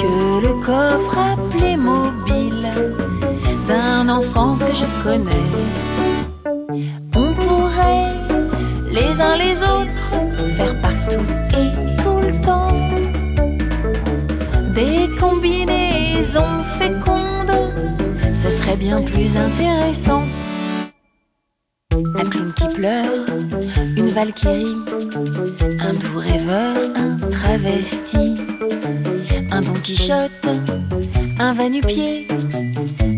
[0.00, 2.68] que le coffre à Playmobil
[3.66, 5.48] d'un enfant que je connais.
[7.16, 8.14] On pourrait
[8.92, 10.12] les uns les autres
[10.56, 12.78] faire partout et tout le temps
[14.72, 17.58] des combinaisons fécondes,
[18.40, 20.22] ce serait bien plus intéressant.
[21.96, 23.26] Un clown qui pleure,
[23.96, 24.76] une valkyrie,
[25.80, 28.34] un doux rêveur, un travesti,
[29.50, 30.46] un Don Quichotte,
[31.40, 32.28] un va-nu-pied,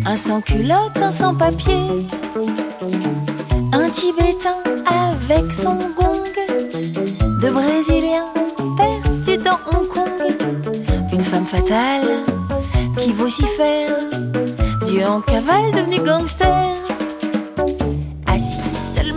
[0.07, 2.07] un sans-culotte, un sans-papier,
[3.73, 6.23] un Tibétain avec son gong,
[7.41, 8.33] deux Brésiliens
[8.77, 10.37] perdus dans Hong Kong,
[11.13, 12.23] une femme fatale
[12.97, 13.99] qui vocifère,
[14.87, 16.88] Dieu en cavale devenu gangster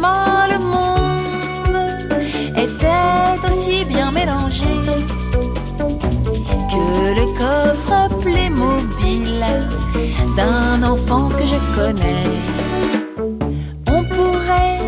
[0.02, 1.78] seulement le monde
[2.58, 4.66] était aussi bien mélangé
[6.72, 9.44] que le coffre Playmobil
[10.36, 12.30] d'un enfant que je connais.
[13.88, 14.80] On pourrait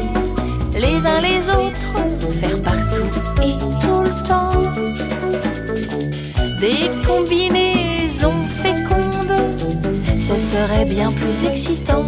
[0.73, 1.95] les uns les autres
[2.39, 3.09] faire partout
[3.41, 4.51] et tout le temps
[6.59, 9.37] des combinaisons fécondes,
[10.17, 12.05] ce serait bien plus excitant.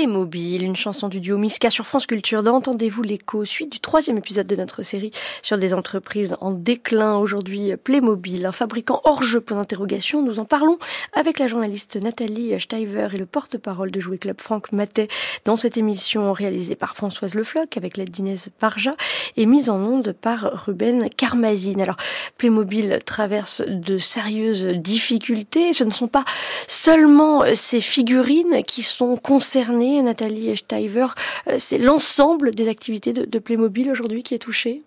[0.00, 2.42] Playmobil, une chanson du duo Miska sur France Culture.
[2.42, 5.10] Dans Entendez-vous l'écho, suite du troisième épisode de notre série
[5.42, 7.18] sur des entreprises en déclin.
[7.18, 10.22] Aujourd'hui, Playmobil, un fabricant hors jeu pour d'interrogation.
[10.22, 10.78] Nous en parlons
[11.12, 15.08] avec la journaliste Nathalie Steiver et le porte-parole de Jouet Club Franck Matet
[15.44, 18.92] dans cette émission réalisée par Françoise Lefloc avec l'aide d'Inès Barja
[19.36, 21.82] et mise en onde par Ruben Carmazine.
[21.82, 21.96] Alors,
[22.38, 25.74] Playmobil traverse de sérieuses difficultés.
[25.74, 26.24] Ce ne sont pas
[26.66, 31.06] seulement ces figurines qui sont concernées Nathalie Steiver,
[31.48, 34.82] euh, c'est l'ensemble des activités de, de Playmobil aujourd'hui qui est touché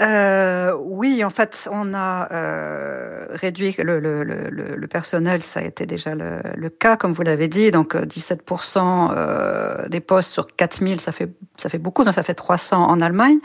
[0.00, 5.62] Euh, oui, en fait, on a euh, réduit le, le, le, le, personnel, ça a
[5.64, 7.70] été déjà le, cas, comme vous l'avez dit.
[7.70, 12.34] Donc, 17% euh, des postes sur 4000, ça fait, ça fait beaucoup, donc ça fait
[12.34, 13.38] 300 en Allemagne.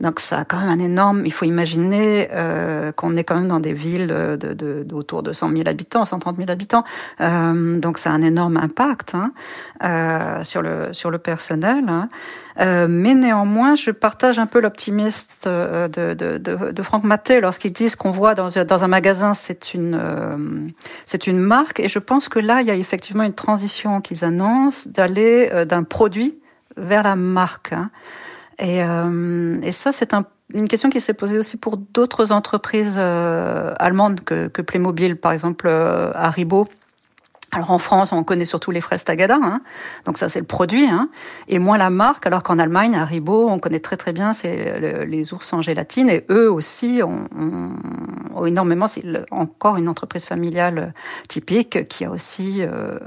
[0.00, 1.24] Donc, ça a quand même un énorme.
[1.24, 5.22] Il faut imaginer euh, qu'on est quand même dans des villes de, de, de, autour
[5.22, 6.84] de 100 000 habitants, 130 000 habitants.
[7.20, 9.32] Euh, donc, ça a un énorme impact hein,
[9.82, 11.84] euh, sur le sur le personnel.
[11.88, 12.08] Hein.
[12.58, 17.40] Euh, mais néanmoins, je partage un peu l'optimiste euh, de, de, de, de Franck Maté
[17.40, 20.36] lorsqu'il dit ce qu'on voit dans, dans un magasin, c'est une, euh,
[21.04, 21.80] c'est une marque.
[21.80, 25.64] Et je pense que là, il y a effectivement une transition qu'ils annoncent d'aller euh,
[25.64, 26.38] d'un produit
[26.76, 27.72] vers la marque.
[27.72, 27.90] Hein.
[28.58, 32.96] Et, euh, et ça, c'est un, une question qui s'est posée aussi pour d'autres entreprises
[32.96, 35.68] allemandes que, que Playmobil, par exemple
[36.14, 36.68] Haribo
[37.56, 39.62] Alors en France, on connaît surtout les fraises Tagada, hein.
[40.04, 41.08] donc ça c'est le produit, hein.
[41.48, 45.32] et moins la marque, alors qu'en Allemagne, Haribo, on connaît très très bien c'est les
[45.32, 50.92] ours en gélatine, et eux aussi ont, ont, énormément, c'est encore une entreprise familiale
[51.28, 52.98] typique qui a aussi, euh,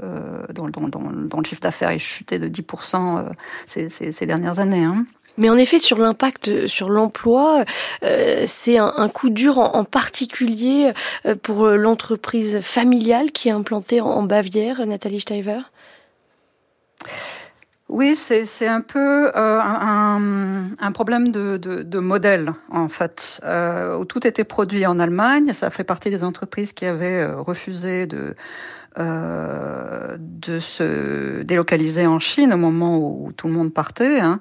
[0.52, 3.22] dont, dont, dont, le chiffre d'affaires est chuté de 10% euh,
[3.68, 4.82] ces, ces, ces, dernières années.
[4.82, 5.06] Hein.
[5.40, 7.64] Mais en effet, sur l'impact sur l'emploi,
[8.02, 10.92] euh, c'est un, coup dur en, particulier
[11.24, 15.60] euh, pour l'entreprise familiale qui est implantée en, Bavière, Nathalie Steiver?
[17.90, 24.44] Oui, c'est un peu euh, un, problème de, modèle, en fait, euh, où tout était
[24.44, 25.52] produit en Allemagne.
[25.54, 28.36] Ça fait partie des entreprises qui avaient euh, refusé de,
[28.98, 34.18] euh, de se délocaliser en Chine au moment où tout le monde partait.
[34.18, 34.40] Hein.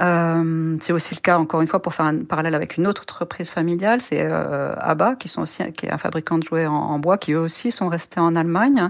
[0.00, 3.02] Euh, c'est aussi le cas, encore une fois, pour faire un parallèle avec une autre
[3.02, 6.98] entreprise familiale, c'est euh, ABBA, qui, sont aussi, qui est un fabricant de jouets en,
[7.00, 8.88] bois, qui eux aussi sont restés en Allemagne.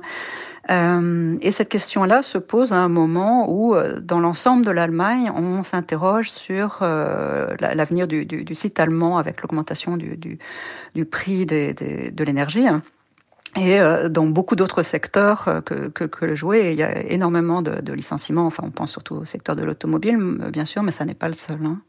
[0.71, 5.33] Euh, et cette question-là se pose à un moment où, euh, dans l'ensemble de l'Allemagne,
[5.35, 10.38] on s'interroge sur l'avenir du, site allemand avec l'augmentation du,
[11.11, 12.67] prix de l'énergie.
[13.61, 17.02] Et euh, dans beaucoup d'autres secteurs euh, que, que, que, le jouet, il y a
[17.02, 18.46] énormément de, de, licenciements.
[18.46, 20.19] Enfin, on pense surtout au secteur de l'automobile,
[20.52, 21.59] bien sûr, mais ça n'est pas le seul.
[21.65, 21.81] Hein.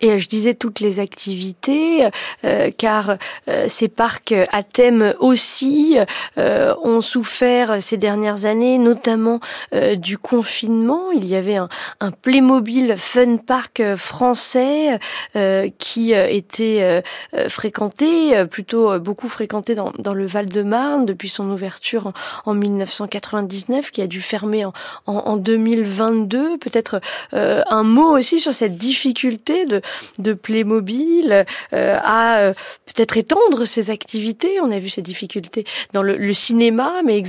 [0.00, 2.08] Et je disais toutes les activités,
[2.44, 3.16] euh, car
[3.48, 5.98] euh, ces parcs à thème aussi
[6.36, 9.40] euh, ont souffert ces dernières années, notamment
[9.74, 11.10] euh, du confinement.
[11.12, 11.68] Il y avait un,
[12.00, 14.98] un Playmobil Fun Park français
[15.36, 17.02] euh, qui était
[17.48, 22.12] fréquenté, plutôt beaucoup fréquenté dans, dans le Val-de-Marne depuis son ouverture en,
[22.46, 24.72] en, 1999, qui a dû fermer en,
[25.06, 26.58] en, en 2022.
[26.58, 27.00] Peut-être
[27.32, 29.80] un mot aussi sur cette difficulté de
[30.18, 32.52] de Playmobil euh, à euh,
[32.86, 34.60] peut-être étendre ses activités.
[34.60, 37.22] On a vu ces difficultés dans le, le cinéma, mais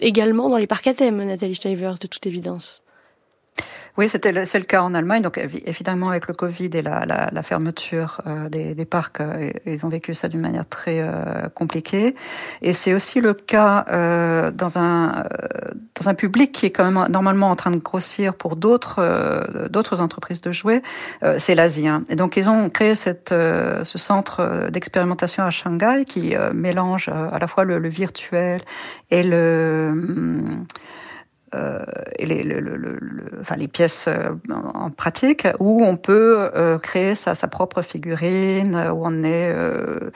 [0.00, 2.82] également dans les parcs à thème, Nathalie Steiver, de toute évidence.
[4.00, 5.22] Oui, c'était le, c'est le cas en Allemagne.
[5.22, 9.84] Donc évidemment avec le Covid et la, la, fermeture euh, des, des, parcs, euh, ils
[9.84, 12.14] ont vécu ça d'une manière très euh, compliquée.
[12.62, 13.84] Et c'est aussi le cas
[14.52, 15.24] dans un
[16.00, 20.00] dans un public qui est quand même normalement en train de grossir pour d'autres d'autres
[20.00, 20.82] entreprises de jouets.
[21.38, 21.88] c'est l'Asie.
[21.88, 22.04] Hein.
[22.08, 27.46] Et donc ils ont créé cette ce centre d'expérimentation à Shanghai qui mélange à la
[27.46, 28.60] fois le, le virtuel
[29.10, 30.66] et le hum,
[31.54, 31.84] euh,
[32.16, 32.98] et les, le, le, le,
[33.40, 34.30] enfin, les pièces euh,
[34.72, 40.10] en pratique où on peut euh, créer sa, sa, propre figurine, où on est euh,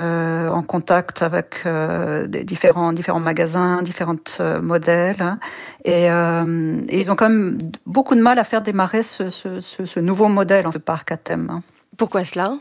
[0.00, 4.16] euh en contact avec des différents, différents magasins, différents
[4.62, 5.36] modèles.
[5.84, 9.84] Et, et, ils ont quand même beaucoup de mal à faire démarrer ce, ce, ce,
[9.84, 11.60] ce nouveau modèle fait, parc à thème.
[11.96, 12.56] Pourquoi cela?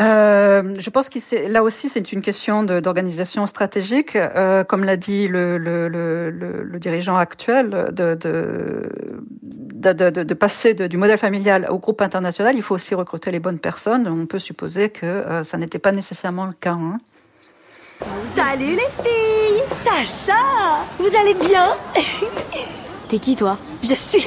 [0.00, 1.18] Euh, je pense que
[1.48, 6.78] là aussi c'est une question d'organisation stratégique, euh, comme l'a dit le, le, le, le,
[6.80, 8.88] dirigeant actuel, de, de,
[9.92, 12.56] de, de passer du modèle familial au groupe international.
[12.56, 14.08] Il faut aussi recruter les bonnes personnes.
[14.08, 16.72] On peut supposer que euh, ça n'était pas nécessairement le cas.
[16.72, 16.98] Hein.
[18.34, 20.40] Salut les filles, Sacha,
[20.98, 21.68] vous allez bien?
[23.08, 23.58] T'es qui toi?
[23.82, 24.24] Je suis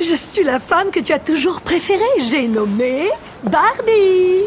[0.00, 2.02] Je suis la femme que tu as toujours préférée.
[2.18, 3.08] J'ai nommé
[3.44, 4.44] Barbie.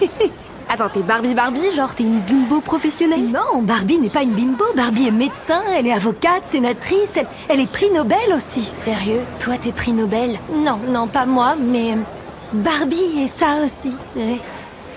[0.68, 3.24] Attends, t'es Barbie Barbie Genre t'es une bimbo professionnelle?
[3.24, 4.64] Non, Barbie n'est pas une bimbo.
[4.76, 8.70] Barbie est médecin, elle est avocate, sénatrice, elle, elle est prix Nobel aussi.
[8.74, 9.20] Sérieux?
[9.40, 10.38] Toi t'es prix Nobel?
[10.54, 11.98] Non, non, pas moi, mais
[12.52, 13.94] Barbie est ça aussi.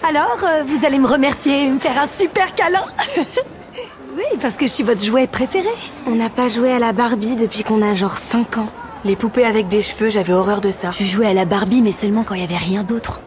[0.08, 2.86] Alors, euh, vous allez me remercier et me faire un super câlin
[4.16, 5.70] Oui, parce que je suis votre jouet préféré.
[6.06, 8.70] On n'a pas joué à la Barbie depuis qu'on a genre 5 ans.
[9.06, 10.92] Les poupées avec des cheveux, j'avais horreur de ça.
[10.98, 13.20] Je jouais à la Barbie, mais seulement quand il y avait rien d'autre.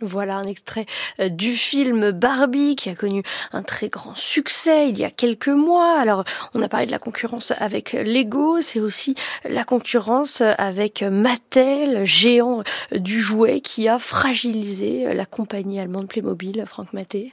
[0.00, 0.86] Voilà un extrait
[1.18, 5.48] euh, du film Barbie qui a connu un très grand succès il y a quelques
[5.48, 5.98] mois.
[5.98, 6.22] Alors,
[6.54, 12.62] on a parlé de la concurrence avec Lego, c'est aussi la concurrence avec Mattel, géant
[12.92, 17.32] du jouet qui a fragilisé la compagnie allemande Playmobil, Franck Maté.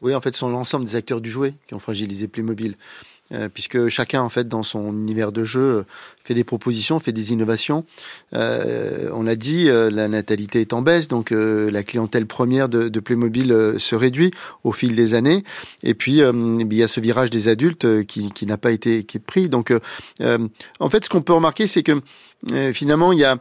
[0.00, 2.74] Oui, en fait, ce sont l'ensemble des acteurs du jouet qui ont fragilisé Playmobil.
[3.34, 5.84] Euh, puisque chacun en fait dans son univers de jeu
[6.28, 7.84] fait des propositions, fait des innovations.
[8.34, 12.68] Euh, on l'a dit, euh, la natalité est en baisse, donc euh, la clientèle première
[12.68, 14.30] de, de Playmobil euh, se réduit
[14.62, 15.42] au fil des années.
[15.82, 19.16] Et puis il y a ce virage des adultes qui, qui n'a pas été qui
[19.16, 19.48] est pris.
[19.48, 19.72] Donc
[20.20, 22.00] en fait, ce qu'on peut remarquer, c'est que
[22.72, 23.38] finalement, il y a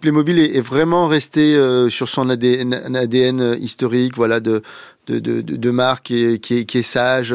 [0.00, 1.56] Playmobil est, est vraiment resté
[1.88, 4.62] sur son ADN, ADN historique, voilà, de
[5.06, 7.34] de, de, de marque qui est, qui est, qui est sage,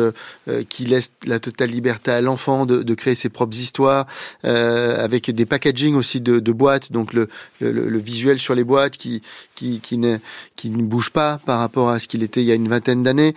[0.70, 4.08] qui laisse la totale liberté à l'enfant de, de, créer ses propres histoires,
[4.44, 8.98] avec des packaging aussi de, de boîtes, donc le, le, le, visuel sur les boîtes
[8.98, 9.22] qui,
[9.82, 10.18] qui, ne,
[10.56, 13.04] qui ne bouge pas par rapport à ce qu'il était il y a une vingtaine
[13.04, 13.36] d'années.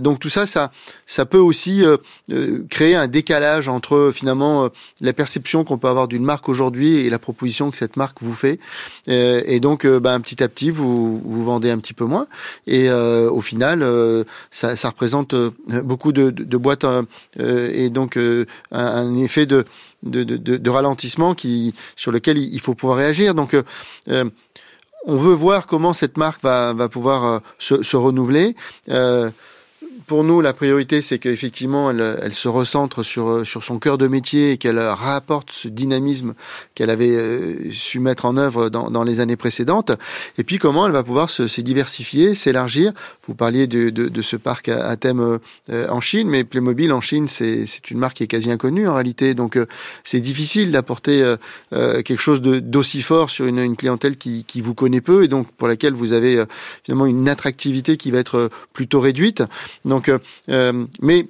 [0.00, 0.70] donc tout ça, ça,
[1.06, 1.84] ça peut aussi
[2.68, 4.68] créer un décalage entre finalement
[5.00, 8.32] la perception qu'on peut avoir d'une marque aujourd'hui et la proposition que cette marque vous
[8.32, 8.58] fait.
[9.06, 12.26] et donc, ben, petit à petit, vous, vous vendez un petit peu moins.
[12.66, 15.50] Et euh, au final, euh, ça, représente euh,
[15.82, 16.84] beaucoup de, boîtes
[17.38, 19.64] et donc un, un, effet de,
[20.02, 23.34] de, de, ralentissement qui, sur lequel il faut pouvoir réagir.
[23.34, 23.56] Donc,
[25.06, 28.54] on veut voir comment cette marque va, va pouvoir se, se renouveler
[30.10, 33.96] pour nous, la priorité, c'est qu'effectivement, elle, elle, se recentre sur, euh, sur son cœur
[33.96, 36.34] de métier et qu'elle rapporte ce dynamisme
[36.74, 39.92] qu'elle avait euh, su mettre en œuvre dans, dans, les années précédentes.
[40.36, 42.92] Et puis, comment elle va pouvoir se, diversifier, s'élargir?
[43.28, 45.38] Vous parliez de, de, ce parc à, thème
[45.70, 48.94] euh, en Chine, mais Playmobil en Chine, c'est une marque qui est quasi inconnue en
[48.94, 49.34] réalité.
[49.34, 49.56] Donc,
[50.02, 51.36] c'est difficile d'apporter
[51.70, 55.46] quelque chose d'aussi fort sur une, une clientèle qui, qui, vous connaît peu et donc
[55.52, 56.44] pour laquelle vous avez
[56.82, 59.44] finalement une attractivité qui va être plutôt réduite.
[60.00, 61.28] Donc, euh, euh, mais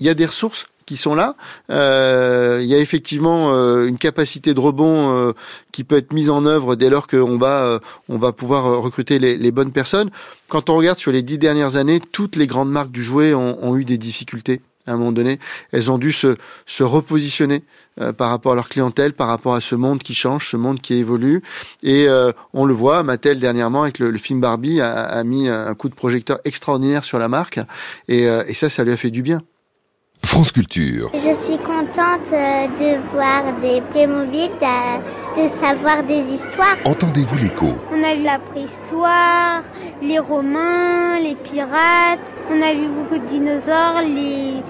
[0.00, 1.34] il y a des ressources qui sont là.
[1.70, 3.50] Euh, il y a effectivement
[3.82, 5.34] une capacité de rebond
[5.72, 9.50] qui peut être mise en œuvre dès lors qu'on va, on va pouvoir recruter les,
[9.50, 10.10] bonnes personnes.
[10.48, 13.76] Quand on regarde sur les dix dernières années, toutes les grandes marques du jouet ont
[13.76, 15.38] eu des difficultés à un moment donné,
[15.72, 17.62] elles ont dû se, se repositionner
[18.00, 20.80] euh, par rapport à leur clientèle, par rapport à ce monde qui change, ce monde
[20.80, 21.42] qui évolue.
[21.82, 25.74] Et euh, on le voit, Mattel dernièrement avec le, film Barbie a, a, mis un
[25.74, 27.58] coup de projecteur extraordinaire sur la marque,
[28.08, 29.42] et, euh, et ça, ça lui a fait du bien.
[30.24, 31.10] France Culture.
[31.14, 34.50] Je suis contente de voir des Playmobil,
[35.36, 36.76] de savoir des histoires.
[36.84, 37.66] Entendez-vous l'écho?
[37.92, 39.62] On a vu la préhistoire,
[40.02, 44.62] les Romains, les pirates, on a vu beaucoup de dinosaures, les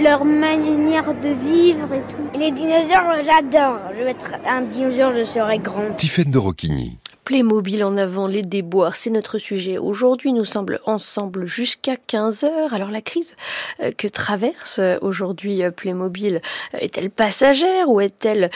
[0.00, 2.38] leur manière de vivre et tout.
[2.38, 3.80] Les dinosaures, j'adore.
[3.98, 5.92] Je vais être un dinosaure, je serai grand.
[5.96, 6.96] Tiffaine de Rocchigny.
[7.24, 9.78] Playmobil en avant, les déboires, c'est notre sujet.
[9.78, 12.74] Aujourd'hui, nous semble ensemble jusqu'à 15 heures.
[12.74, 13.36] Alors la crise
[13.80, 16.40] euh, que traverse euh, aujourd'hui euh, Playmobil?
[16.72, 18.50] Est-elle passagère ou est-elle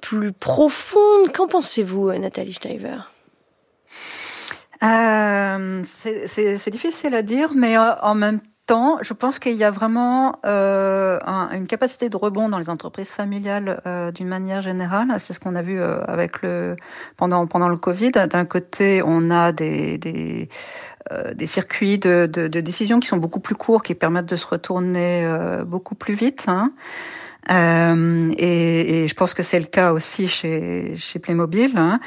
[0.00, 1.32] plus profonde?
[1.32, 2.98] Qu'en pensez-vous, Nathalie Schneiver
[4.80, 11.18] euh, c'est difficile à dire, mais en même je pense qu'il y a vraiment euh,
[11.24, 15.08] un, une capacité de rebond dans les entreprises familiales euh, d'une manière générale.
[15.18, 16.76] C'est ce qu'on a vu euh, avec le
[17.16, 18.10] pendant pendant le Covid.
[18.10, 20.48] D'un côté, on a des, des
[21.10, 24.36] euh, des circuits de, de, de, décision qui sont beaucoup plus courts, qui permettent de
[24.36, 26.44] se retourner euh, beaucoup plus vite.
[26.48, 26.72] Hein.
[27.50, 31.72] Euh, et, et, je pense que c'est le cas aussi chez, chez Playmobil.
[31.76, 31.98] Hein.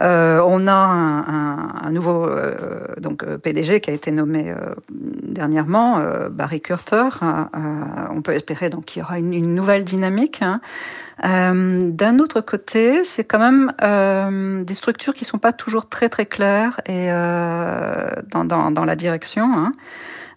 [0.00, 4.50] Euh, on a un, un, un nouveau euh, donc euh, PDG qui a été nommé
[4.50, 7.08] euh, dernièrement, Barry Kurter.
[7.22, 10.42] on peut espérer donc qu'il y aura une, une nouvelle dynamique.
[10.42, 10.60] Hein.
[11.22, 16.80] D'un autre côté, c'est quand même des structures qui sont pas toujours très très claires
[16.86, 19.44] et dans, dans, dans, la direction.
[19.54, 19.72] Hein.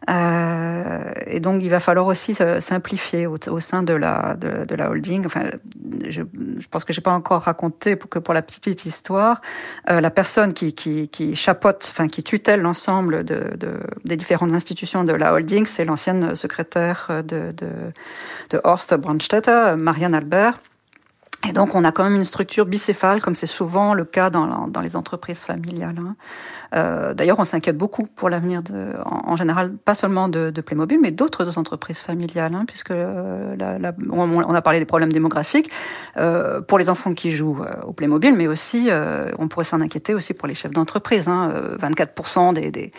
[0.09, 5.25] Euh, et donc, il va falloir aussi simplifier au, sein de la, de, la holding.
[5.25, 5.49] Enfin,
[6.07, 6.23] je,
[6.59, 9.41] je pense que j'ai pas encore raconté pour que pour la petite histoire,
[9.89, 14.53] euh, la personne qui, qui, qui chapeaute, enfin qui tutelle l'ensemble de, de, des différentes
[14.53, 17.67] institutions de la holding, c'est l'ancienne secrétaire de, de,
[18.49, 20.59] de Horst Brandstätter, Marianne Albert.
[21.47, 24.81] Et donc, on a quand même une structure bicéphale, comme c'est souvent le cas dans,
[24.81, 25.95] les entreprises familiales.
[25.99, 26.15] Hein.
[26.75, 28.61] Euh, D'ailleurs, on s'inquiète beaucoup pour l'avenir,
[29.05, 33.55] en, en, général, pas seulement de, de Playmobil, mais d'autres entreprises familiales, hein, puisque euh,
[33.57, 35.71] la, la, on, a parlé des problèmes démographiques
[36.17, 39.81] euh, pour les enfants qui jouent euh, au Playmobil, mais aussi, euh, on pourrait s'en
[39.81, 41.27] inquiéter aussi pour les chefs d'entreprise.
[41.27, 42.91] Hein, 24% des, des,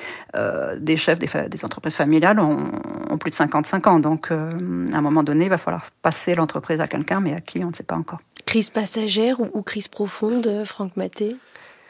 [0.78, 2.70] des chefs des, des, entreprises familiales ont,
[3.10, 4.00] ont, plus de 55 ans.
[4.00, 7.64] Donc, à un moment donné, il va falloir passer l'entreprise à quelqu'un, mais à qui,
[7.64, 8.20] on ne sait pas encore.
[8.46, 11.36] Crise passagère ou, crise profonde, Franck Maté?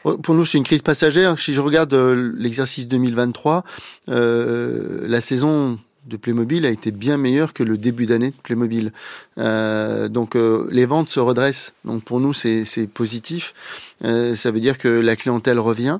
[0.03, 1.37] Pour nous, c'est une crise passagère.
[1.37, 3.63] Si je regarde euh, l'exercice 2023,
[4.09, 8.91] euh, la saison de Playmobil a été bien meilleure que le début d'année de Playmobil.
[9.37, 11.73] Euh, donc euh, les ventes se redressent.
[11.85, 13.53] Donc pour nous, c'est positif.
[14.03, 15.99] Euh, ça veut dire que la clientèle revient,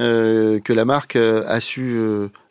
[0.00, 1.98] euh, que la marque a su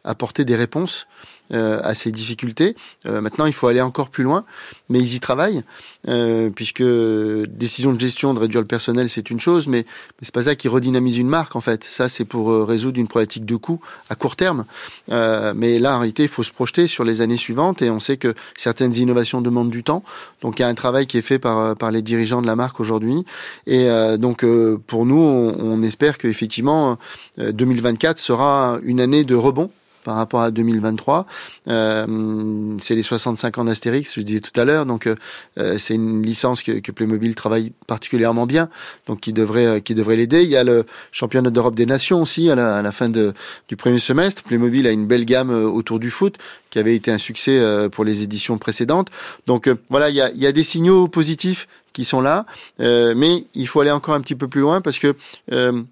[0.03, 2.75] apporter des réponses euh, à ces difficultés.
[3.05, 4.45] Euh, maintenant, il faut aller encore plus loin,
[4.89, 5.63] mais ils y travaillent,
[6.07, 10.33] euh, puisque décision de gestion de réduire le personnel, c'est une chose, mais, mais c'est
[10.33, 11.83] pas ça qui redynamise une marque en fait.
[11.83, 13.79] Ça, c'est pour résoudre une problématique de coût
[14.09, 14.65] à court terme.
[15.09, 18.17] mais là, en réalité, il faut se projeter sur les années suivantes, et on sait
[18.17, 20.03] que certaines innovations demandent du temps.
[20.41, 22.55] Donc, il y a un travail qui est fait par par les dirigeants de la
[22.55, 23.25] marque aujourd'hui,
[23.67, 23.87] et
[24.17, 24.45] donc
[24.87, 26.97] pour nous, on, on espère qu'effectivement
[27.37, 29.69] 2024 sera une année de rebond
[30.03, 31.25] par rapport à 2023.
[31.67, 34.85] Euh, c'est les 65 ans d'Astérix, je disais tout à l'heure.
[34.85, 38.69] Donc, euh, c'est une licence que, que, Playmobil travaille particulièrement bien,
[39.07, 40.43] donc qui devrait, qui devrait l'aider.
[40.43, 43.33] Il y a le championnat d'Europe des nations aussi à la, à la fin de,
[43.67, 44.43] du premier semestre.
[44.43, 46.37] Playmobil a une belle gamme autour du foot
[46.69, 49.09] qui avait été un succès pour les éditions précédentes.
[49.45, 52.45] Donc voilà, il y a, y a des signaux positifs qui sont là,
[52.81, 55.15] euh, mais il faut aller encore un petit peu plus loin parce que
[55.51, 55.83] euh,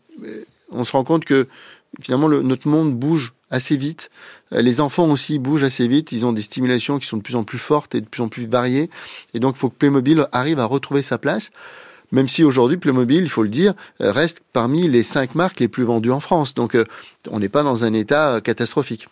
[0.72, 1.48] on se rend compte que
[2.02, 4.10] finalement le, notre monde bouge assez vite.
[4.54, 6.12] Euh, les enfants aussi bougent assez vite.
[6.12, 8.30] Ils ont des stimulations qui sont de plus en plus fortes et de plus en
[8.30, 8.90] plus variées.
[9.34, 11.52] Et donc, il faut que Playmobil arrive à retrouver sa place.
[12.12, 15.86] Même si aujourd'hui, Playmobil, il faut le dire, reste parmi les cinq marques les plus
[15.86, 16.54] vendues en France.
[16.54, 16.76] Donc,
[17.30, 19.08] on n'est pas dans un état catastrophique.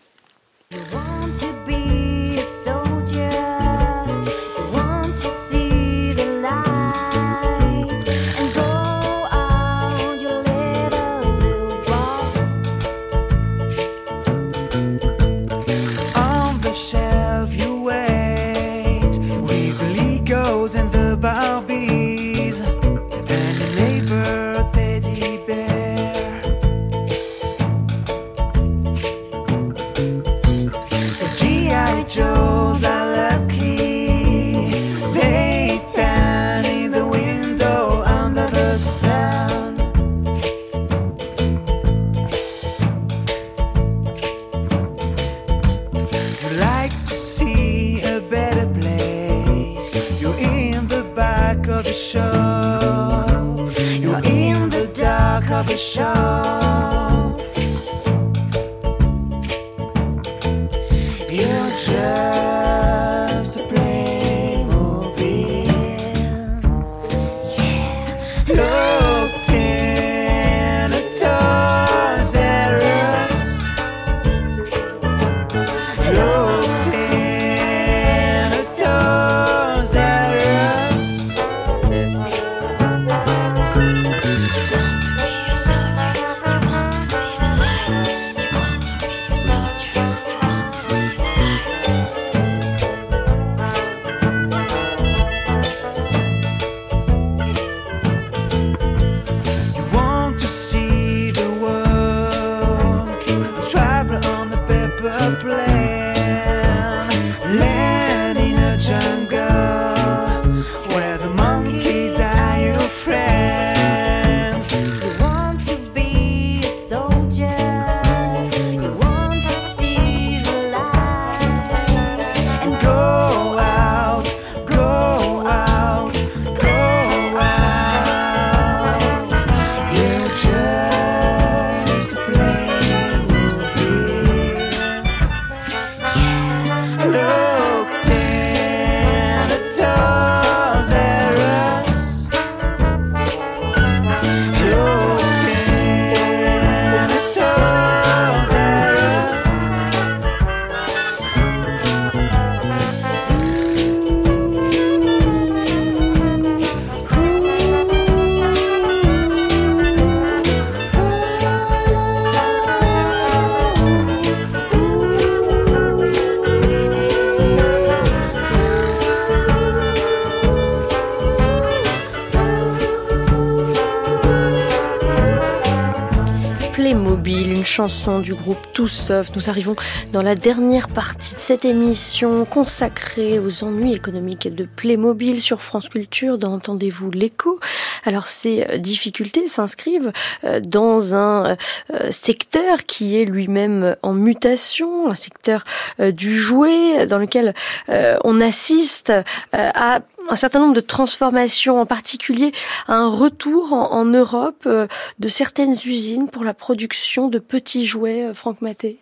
[177.79, 179.33] Chanson du groupe Tout Sauf.
[179.37, 179.73] Nous arrivons
[180.11, 185.87] dans la dernière partie de cette émission consacrée aux ennuis économiques de Playmobil sur France
[185.87, 187.57] Culture dans Entendez-vous l'écho.
[188.03, 190.11] Alors ces euh, difficultés s'inscrivent
[190.43, 191.55] euh, dans un
[191.93, 195.63] euh, secteur qui est lui-même en mutation, un secteur
[195.99, 197.53] du jouet dans lequel
[197.87, 199.13] on assiste
[199.53, 202.51] à un certain nombre de transformations, en particulier
[202.87, 204.87] un retour en, Europe euh,
[205.19, 208.97] de certaines usines pour la production de petits jouets, euh, Franck Maté.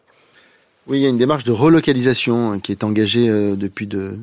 [0.88, 4.18] Oui, il y a une démarche de relocalisation qui est engagée euh, depuis de,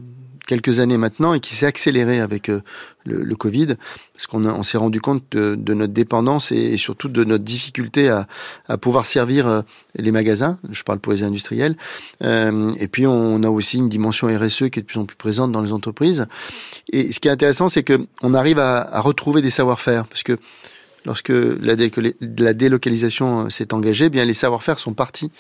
[0.47, 2.61] quelques années maintenant et qui s'est accéléré avec euh,
[3.05, 3.77] le, Covid,
[4.15, 8.27] parce qu'on on s'est rendu compte de, notre dépendance et, surtout de notre difficulté à,
[8.67, 9.63] à, pouvoir servir euh,
[9.97, 10.59] les magasins.
[10.71, 11.77] Je parle pour les industriels.
[12.23, 15.17] Euh, et puis on a aussi une dimension RSE qui est de plus en plus
[15.17, 16.27] présente dans les entreprises.
[16.93, 20.23] Et ce qui est intéressant, c'est que on arrive à, à retrouver des savoir-faire, parce
[20.23, 20.39] que
[21.05, 25.31] lorsque la, délocalisation s'est engagée, eh bien les savoir-faire sont partis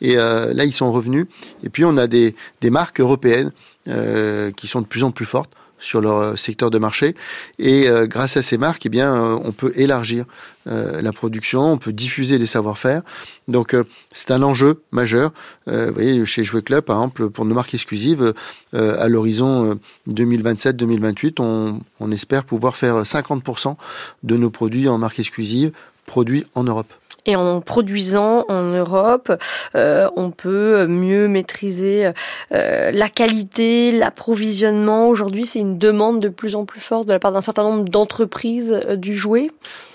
[0.00, 1.26] et euh, là ils sont revenus.
[1.62, 3.52] Et puis on a des, des marques européennes
[3.88, 5.52] euh, qui sont de plus en plus fortes
[5.84, 7.14] sur leur secteur de marché.
[7.58, 9.14] Et grâce à ces marques, eh bien,
[9.44, 10.24] on peut élargir
[10.66, 13.02] la production, on peut diffuser les savoir-faire.
[13.48, 13.76] Donc
[14.10, 15.32] c'est un enjeu majeur.
[15.66, 18.32] vous voyez, chez Jouet Club, par exemple, pour nos marques exclusives,
[18.72, 19.78] à l'horizon
[20.10, 23.76] 2027-2028, on, on espère pouvoir faire 50%
[24.22, 25.72] de nos produits en marque exclusive
[26.06, 26.92] produits en Europe.
[27.26, 29.32] Et en produisant en Europe,
[29.74, 32.10] euh, on peut mieux maîtriser
[32.52, 35.08] euh, la qualité, l'approvisionnement.
[35.08, 37.88] Aujourd'hui, c'est une demande de plus en plus forte de la part d'un certain nombre
[37.88, 39.44] d'entreprises euh, du jouet.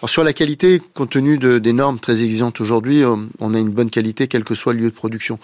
[0.05, 3.03] Sur la qualité, compte tenu de, des normes très exigeantes aujourd'hui,
[3.39, 5.39] on a une bonne qualité quel que soit le lieu de production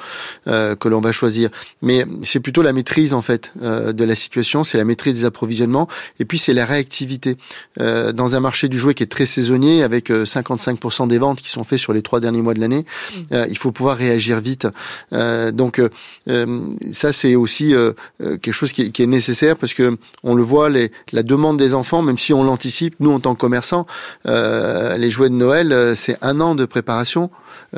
[0.45, 1.49] que l'on va choisir.
[1.81, 5.89] Mais c'est plutôt la maîtrise en fait de la situation, c'est la maîtrise des approvisionnements
[6.19, 7.35] et puis c'est la réactivité.
[7.77, 11.65] dans un marché du jouet qui est très saisonnier, avec 55% des ventes qui sont
[11.65, 12.85] faites sur les trois derniers mois de l'année.
[12.85, 13.19] Mmh.
[13.33, 14.67] Euh, il faut pouvoir réagir vite.
[15.13, 17.73] Euh, donc euh, ça, c'est aussi
[18.19, 22.01] quelque chose qui est, nécessaire parce que on le voit, les, la demande des enfants,
[22.01, 23.85] même si on l'anticipe, nous en tant que commerçants,
[24.25, 27.29] les jouets de Noël, c'est un an de préparation.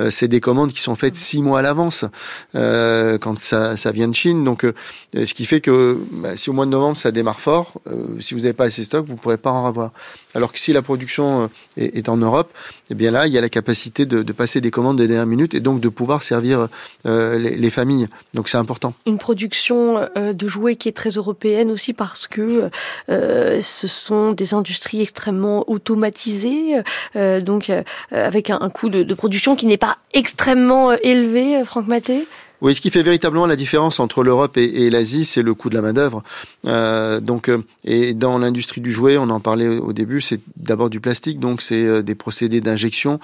[0.09, 2.05] C'est des commandes qui sont faites six mois à l'avance
[2.53, 4.43] quand ça, ça, vient de Chine.
[4.43, 4.65] Donc,
[5.13, 7.73] ce qui fait que bah, si au mois de novembre ça démarre fort,
[8.19, 9.91] si vous n'avez pas assez de stock, vous ne pourrez pas en avoir.
[10.36, 12.51] Alors que si la production est, est en Europe,
[12.89, 15.53] eh bien là, il y a la capacité de, passer des commandes de dernière minute
[15.53, 16.67] et donc de pouvoir servir
[17.05, 18.07] euh, les, familles.
[18.34, 18.93] Donc c'est important.
[19.05, 22.69] Une production euh, de jouets qui est très européenne aussi parce que
[23.09, 26.82] euh, ce sont des industries extrêmement automatisées,
[27.15, 27.71] donc
[28.11, 32.26] avec un, coût de, production qui n'est pas extrêmement élevé, Franck Maté?
[32.61, 35.76] Oui, ce qui fait véritablement la différence entre l'Europe et, l'Asie, c'est le coût de
[35.76, 36.24] la main d'œuvre.
[36.65, 40.89] Euh, donc, euh, et dans l'industrie du jouet, on en parlait au début, c'est d'abord
[40.89, 43.20] du plastique, donc c'est euh, des procédés d'injection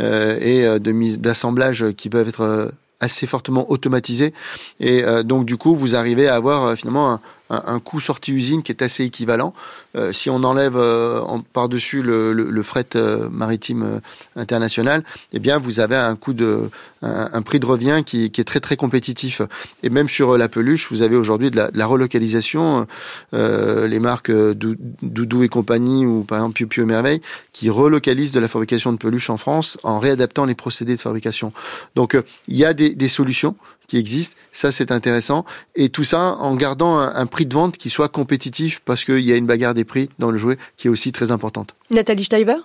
[0.00, 4.32] euh, et de mise d'assemblage qui peuvent être assez fortement automatisés.
[4.80, 7.20] Et donc, du coup, vous arrivez à avoir finalement un,
[7.50, 9.52] un, coût sortie usine qui est assez équivalent.
[9.96, 11.20] Euh, si on enlève euh,
[11.52, 14.00] par-dessus le, le, fret euh, maritime
[14.36, 16.70] international, eh bien vous avez un coût de
[17.00, 19.40] un, prix de revient qui, qui, est très très compétitif.
[19.82, 22.86] Et même sur la peluche, vous avez aujourd'hui de, de la relocalisation.
[23.32, 27.22] les marques Doudou et compagnie ou par exemple Piu Piu Merveille
[27.52, 31.52] qui relocalisent de la fabrication de peluches en France en réadaptant les procédés de fabrication.
[31.94, 32.16] Donc
[32.48, 33.54] il y a des, des solutions
[33.88, 34.36] qui existent.
[34.52, 35.44] Ça, c'est intéressant.
[35.74, 39.32] Et tout ça en gardant un, prix de vente qui soit compétitif parce qu'il y
[39.32, 41.74] a une bagarre des prix dans le jouet qui est aussi très importante.
[41.90, 42.58] Nathalie Steiber?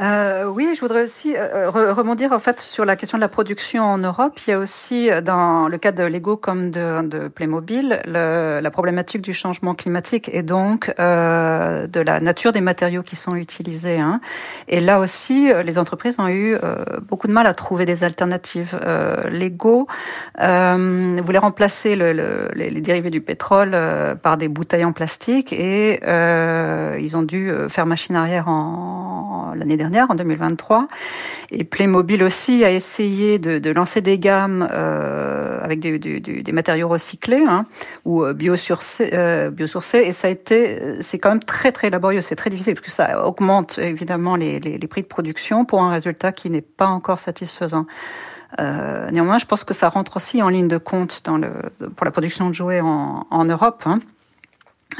[0.00, 3.84] Euh, oui, je voudrais aussi euh, rebondir en fait sur la question de la production
[3.84, 4.40] en Europe.
[4.44, 8.58] Il y a aussi euh, dans le cas de Lego comme de, de Playmobil le,
[8.60, 13.36] la problématique du changement climatique et donc euh, de la nature des matériaux qui sont
[13.36, 14.00] utilisés.
[14.00, 14.20] Hein.
[14.66, 16.56] Et là aussi, euh, les entreprises ont eu
[17.08, 18.78] beaucoup de mal à trouver des alternatives.
[19.30, 19.86] Lego
[20.36, 23.76] voulait remplacer le, le, les, dérivés du pétrole
[24.22, 26.00] par des bouteilles en plastique et
[27.00, 30.88] ils ont dû faire machine arrière en l'année dernière en 2023.
[31.50, 37.66] Et Playmobil aussi a essayé de, lancer des gammes euh, avec des, matériaux recyclés hein,
[38.04, 40.02] ou euh, biosourcés, euh, biosourcés.
[40.06, 42.92] Et ça a été, c'est quand même très très laborieux, c'est très difficile parce que
[42.92, 47.86] ça augmente évidemment les, prix de production pour un résultat qui n'est pas encore satisfaisant.
[49.10, 51.24] Néanmoins, je pense que ça rentre aussi en ligne de compte
[51.96, 53.82] pour la production de jouets en, en Europe.
[53.86, 53.98] Hein.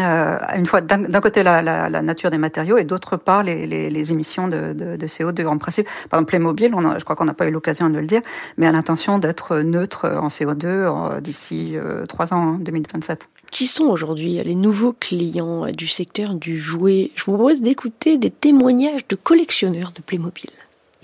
[0.01, 3.66] Euh, une fois d'un côté la, la, la, nature des matériaux et d'autre part les,
[3.66, 5.86] les, les émissions de, de, de, CO2 en principe.
[6.11, 8.22] Par exemple, Playmobil, on a, je crois qu'on n'a pas eu l'occasion de le dire,
[8.57, 13.28] mais a l'intention d'être neutre en CO2 d'ici euh, trois ans, 2027.
[13.51, 17.12] Qui sont aujourd'hui les nouveaux clients du secteur du jouet?
[17.14, 20.51] Je vous propose d'écouter des témoignages de collectionneurs de Playmobil.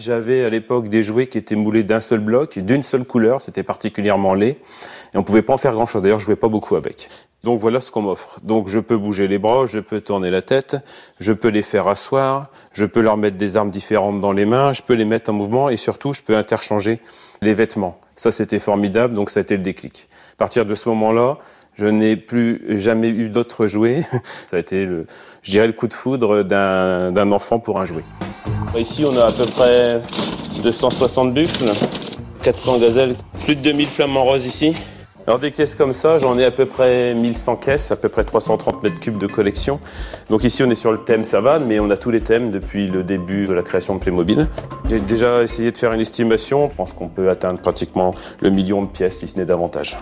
[0.01, 3.63] J'avais à l'époque des jouets qui étaient moulés d'un seul bloc, d'une seule couleur, c'était
[3.63, 4.57] particulièrement laid,
[5.13, 6.01] et on pouvait pas en faire grand chose.
[6.01, 7.11] D'ailleurs, je jouais pas beaucoup avec.
[7.45, 8.41] Donc voilà ce qu'on m'offre.
[8.43, 10.77] Donc je peux bouger les bras, je peux tourner la tête,
[11.21, 14.73] je peux les faire asseoir, je peux leur mettre des armes différentes dans les mains,
[14.73, 17.01] je peux les mettre en mouvement et surtout je peux interchanger
[17.43, 17.99] les vêtements.
[18.17, 20.09] Ça c'était formidable, donc ça a été le déclic.
[20.33, 21.37] À partir de ce moment-là,
[21.77, 24.03] je n'ai plus jamais eu d'autres jouets.
[24.47, 25.07] ça a été, le,
[25.43, 28.05] je dirais, le coup de foudre d'un enfant pour un jouet.
[28.77, 30.01] Ici on a à peu près
[30.62, 31.71] 260 buffles,
[32.43, 33.14] 400 gazelles,
[33.45, 34.75] plus de 2000 flamants roses ici.
[35.31, 38.24] Alors des caisses comme ça, j'en ai à peu près 1100 caisses, à peu près
[38.24, 39.78] 330 mètres cubes de collection.
[40.28, 42.89] Donc ici on est sur le thème savane, mais on a tous les thèmes depuis
[42.89, 44.49] le début de la création de Playmobil.
[44.89, 48.83] J'ai déjà essayé de faire une estimation, je pense qu'on peut atteindre pratiquement le million
[48.83, 49.99] de pièces, si ce n'est davantage.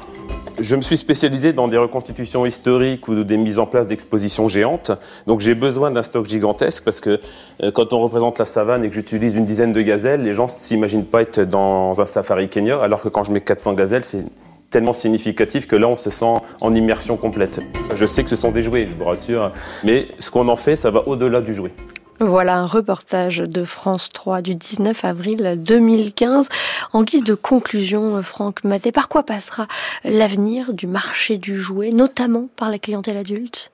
[0.59, 4.93] Je me suis spécialisé dans des reconstitutions historiques ou des mises en place d'expositions géantes.
[5.27, 7.21] Donc j'ai besoin d'un stock gigantesque parce que
[7.63, 10.49] euh, quand on représente la savane et que j'utilise une dizaine de gazelles, les gens
[10.49, 14.25] s'imaginent pas être dans un safari Kenya, alors que quand je mets 400 gazelles, c'est
[14.71, 17.61] tellement significatif que là, on se sent en immersion complète.
[17.95, 19.53] Je sais que ce sont des jouets, je vous rassure,
[19.85, 21.73] mais ce qu'on en fait, ça va au-delà du jouet.
[22.21, 26.49] Voilà un reportage de France 3 du 19 avril 2015.
[26.93, 29.69] En guise de conclusion, Franck Maté, par quoi passera
[30.03, 33.71] l'avenir du marché du jouet, notamment par la clientèle adulte?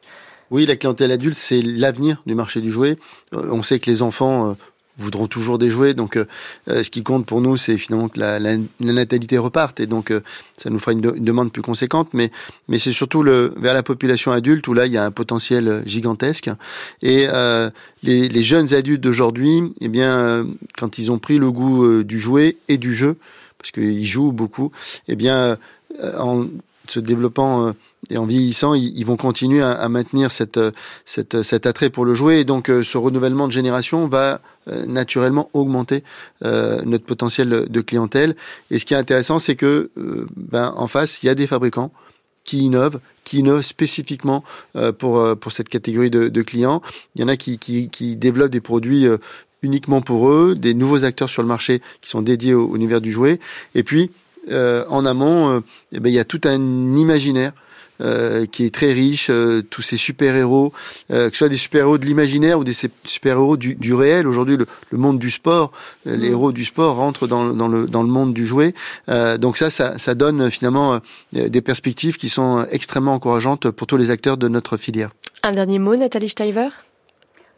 [0.51, 2.99] Oui, la clientèle adulte, c'est l'avenir du marché du jouet.
[3.33, 4.55] Euh, on sait que les enfants euh,
[4.97, 5.95] voudront toujours des jouets.
[5.95, 6.27] Donc, euh,
[6.69, 9.81] euh, ce qui compte pour nous, c'est finalement que la, la, la, natalité reparte.
[9.81, 10.21] Et donc, euh,
[10.57, 12.09] ça nous fera une, demande plus conséquente.
[12.13, 12.31] Mais,
[12.69, 15.83] mais c'est surtout le, vers la population adulte où là, il y a un potentiel
[15.87, 16.51] gigantesque.
[17.03, 17.27] Et
[18.03, 20.47] les, les, jeunes adultes d'aujourd'hui, eh bien,
[20.79, 23.17] quand ils ont pris le goût du jouet et du jeu,
[23.59, 24.73] parce qu'ils jouent beaucoup,
[25.09, 25.59] eh bien,
[26.19, 26.47] en
[26.87, 27.75] se développant
[28.11, 30.61] et en vieillissant, ils, vont continuer à, à maintenir cette,
[31.05, 32.41] cette, cet attrait pour le jouet.
[32.41, 36.05] Et donc, ce renouvellement de génération va euh, naturellement augmenter
[36.45, 38.35] euh, notre potentiel de clientèle.
[38.71, 41.47] Et ce qui est intéressant, c'est que euh, ben, en face, il y a des
[41.47, 41.93] fabricants
[42.45, 44.45] qui innovent, qui innovent spécifiquement
[44.77, 46.83] euh, pour euh, pour cette catégorie de, de, clients.
[47.15, 49.19] Il y en a qui qui, qui développent des produits euh,
[49.63, 53.01] uniquement pour eux, des nouveaux acteurs sur le marché qui sont dédiés au, au univers
[53.01, 53.41] du jouet.
[53.75, 54.11] Et puis
[54.51, 56.61] en amont, eh ben, il y a tout un
[56.97, 57.55] imaginaire
[58.01, 60.73] euh, qui est très riche, euh, tous ces super-héros,
[61.11, 62.73] euh, que ce soit des super-héros de l'imaginaire ou des
[63.05, 64.27] super-héros du, du, réel.
[64.27, 65.73] Aujourd'hui, le, le, monde du sport,
[66.07, 66.33] euh, les mmh.
[66.33, 68.75] héros du sport rentrent dans, dans, le, dans le monde du jouet.
[69.09, 71.01] Euh, donc ça, ça, ça, donne finalement
[71.33, 75.11] des perspectives qui sont extrêmement encourageantes pour tous les acteurs de notre filière.
[75.43, 76.69] Un dernier mot, Nathalie Steiver?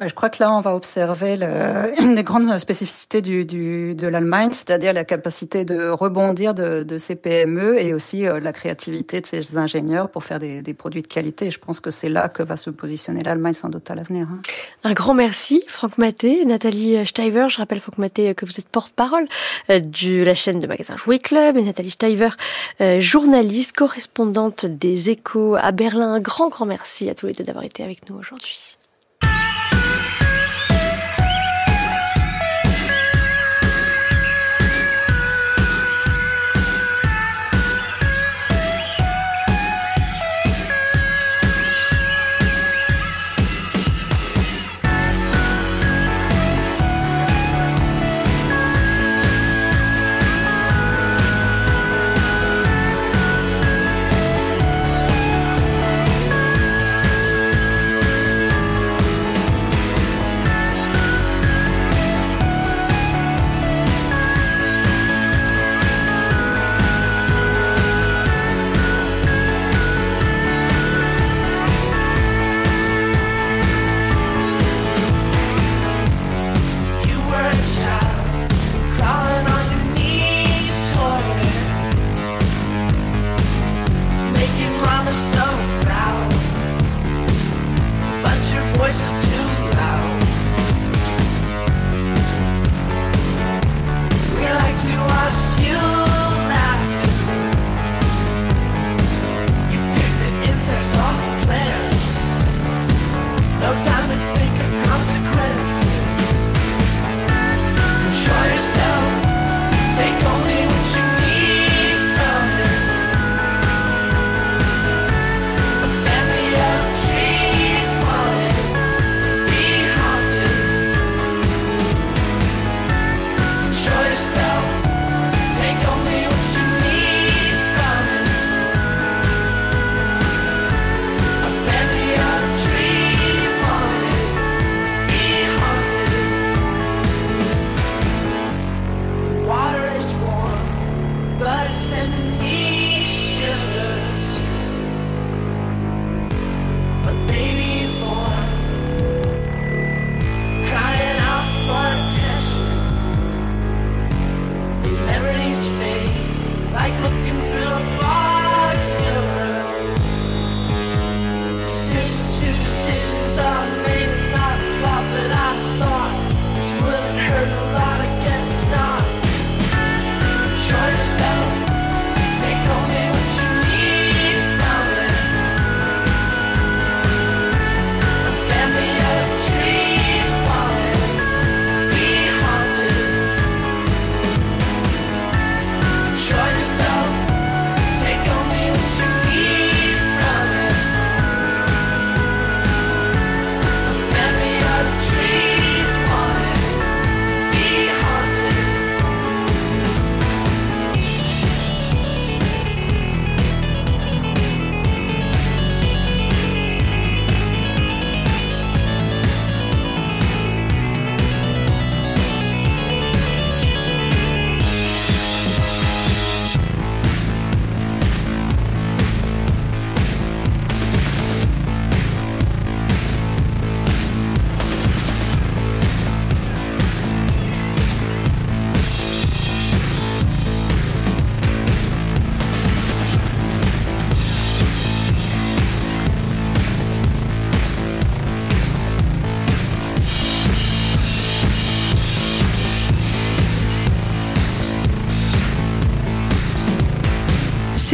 [0.01, 4.07] Je crois que là, on va observer le, une des grandes spécificités du, du, de
[4.07, 9.27] l'Allemagne, c'est-à-dire la capacité de rebondir de, ces PME et aussi euh, la créativité de
[9.27, 11.51] ces ingénieurs pour faire des, des produits de qualité.
[11.51, 14.29] Je pense que c'est là que va se positionner l'Allemagne sans doute à l'avenir.
[14.31, 14.41] Hein.
[14.85, 17.47] Un grand merci, Franck Maté, Nathalie Steiver.
[17.49, 19.27] Je rappelle, Franck Maté, que vous êtes porte-parole
[19.71, 22.31] euh, de la chaîne de magasins Jouet Club et Nathalie Steiver,
[22.81, 26.15] euh, journaliste, correspondante des Échos à Berlin.
[26.15, 28.76] Un grand, grand merci à tous les deux d'avoir été avec nous aujourd'hui.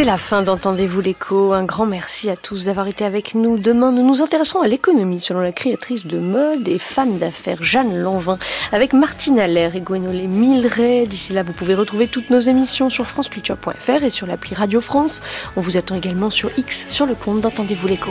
[0.02, 1.52] C'est la fin d'Entendez-vous l'écho.
[1.52, 3.56] Un grand merci à tous d'avoir été avec nous.
[3.56, 7.96] Demain, nous nous intéresserons à l'économie selon la créatrice de mode et femme d'affaires Jeanne
[7.96, 8.36] Lanvin
[8.72, 11.06] avec Martine Allaire et Gwenolé Milleray.
[11.06, 15.22] D'ici là, vous pouvez retrouver toutes nos émissions sur franceculture.fr et sur l'appli Radio France.
[15.54, 18.10] On vous attend également sur X sur le compte d'Entendez-vous l'écho.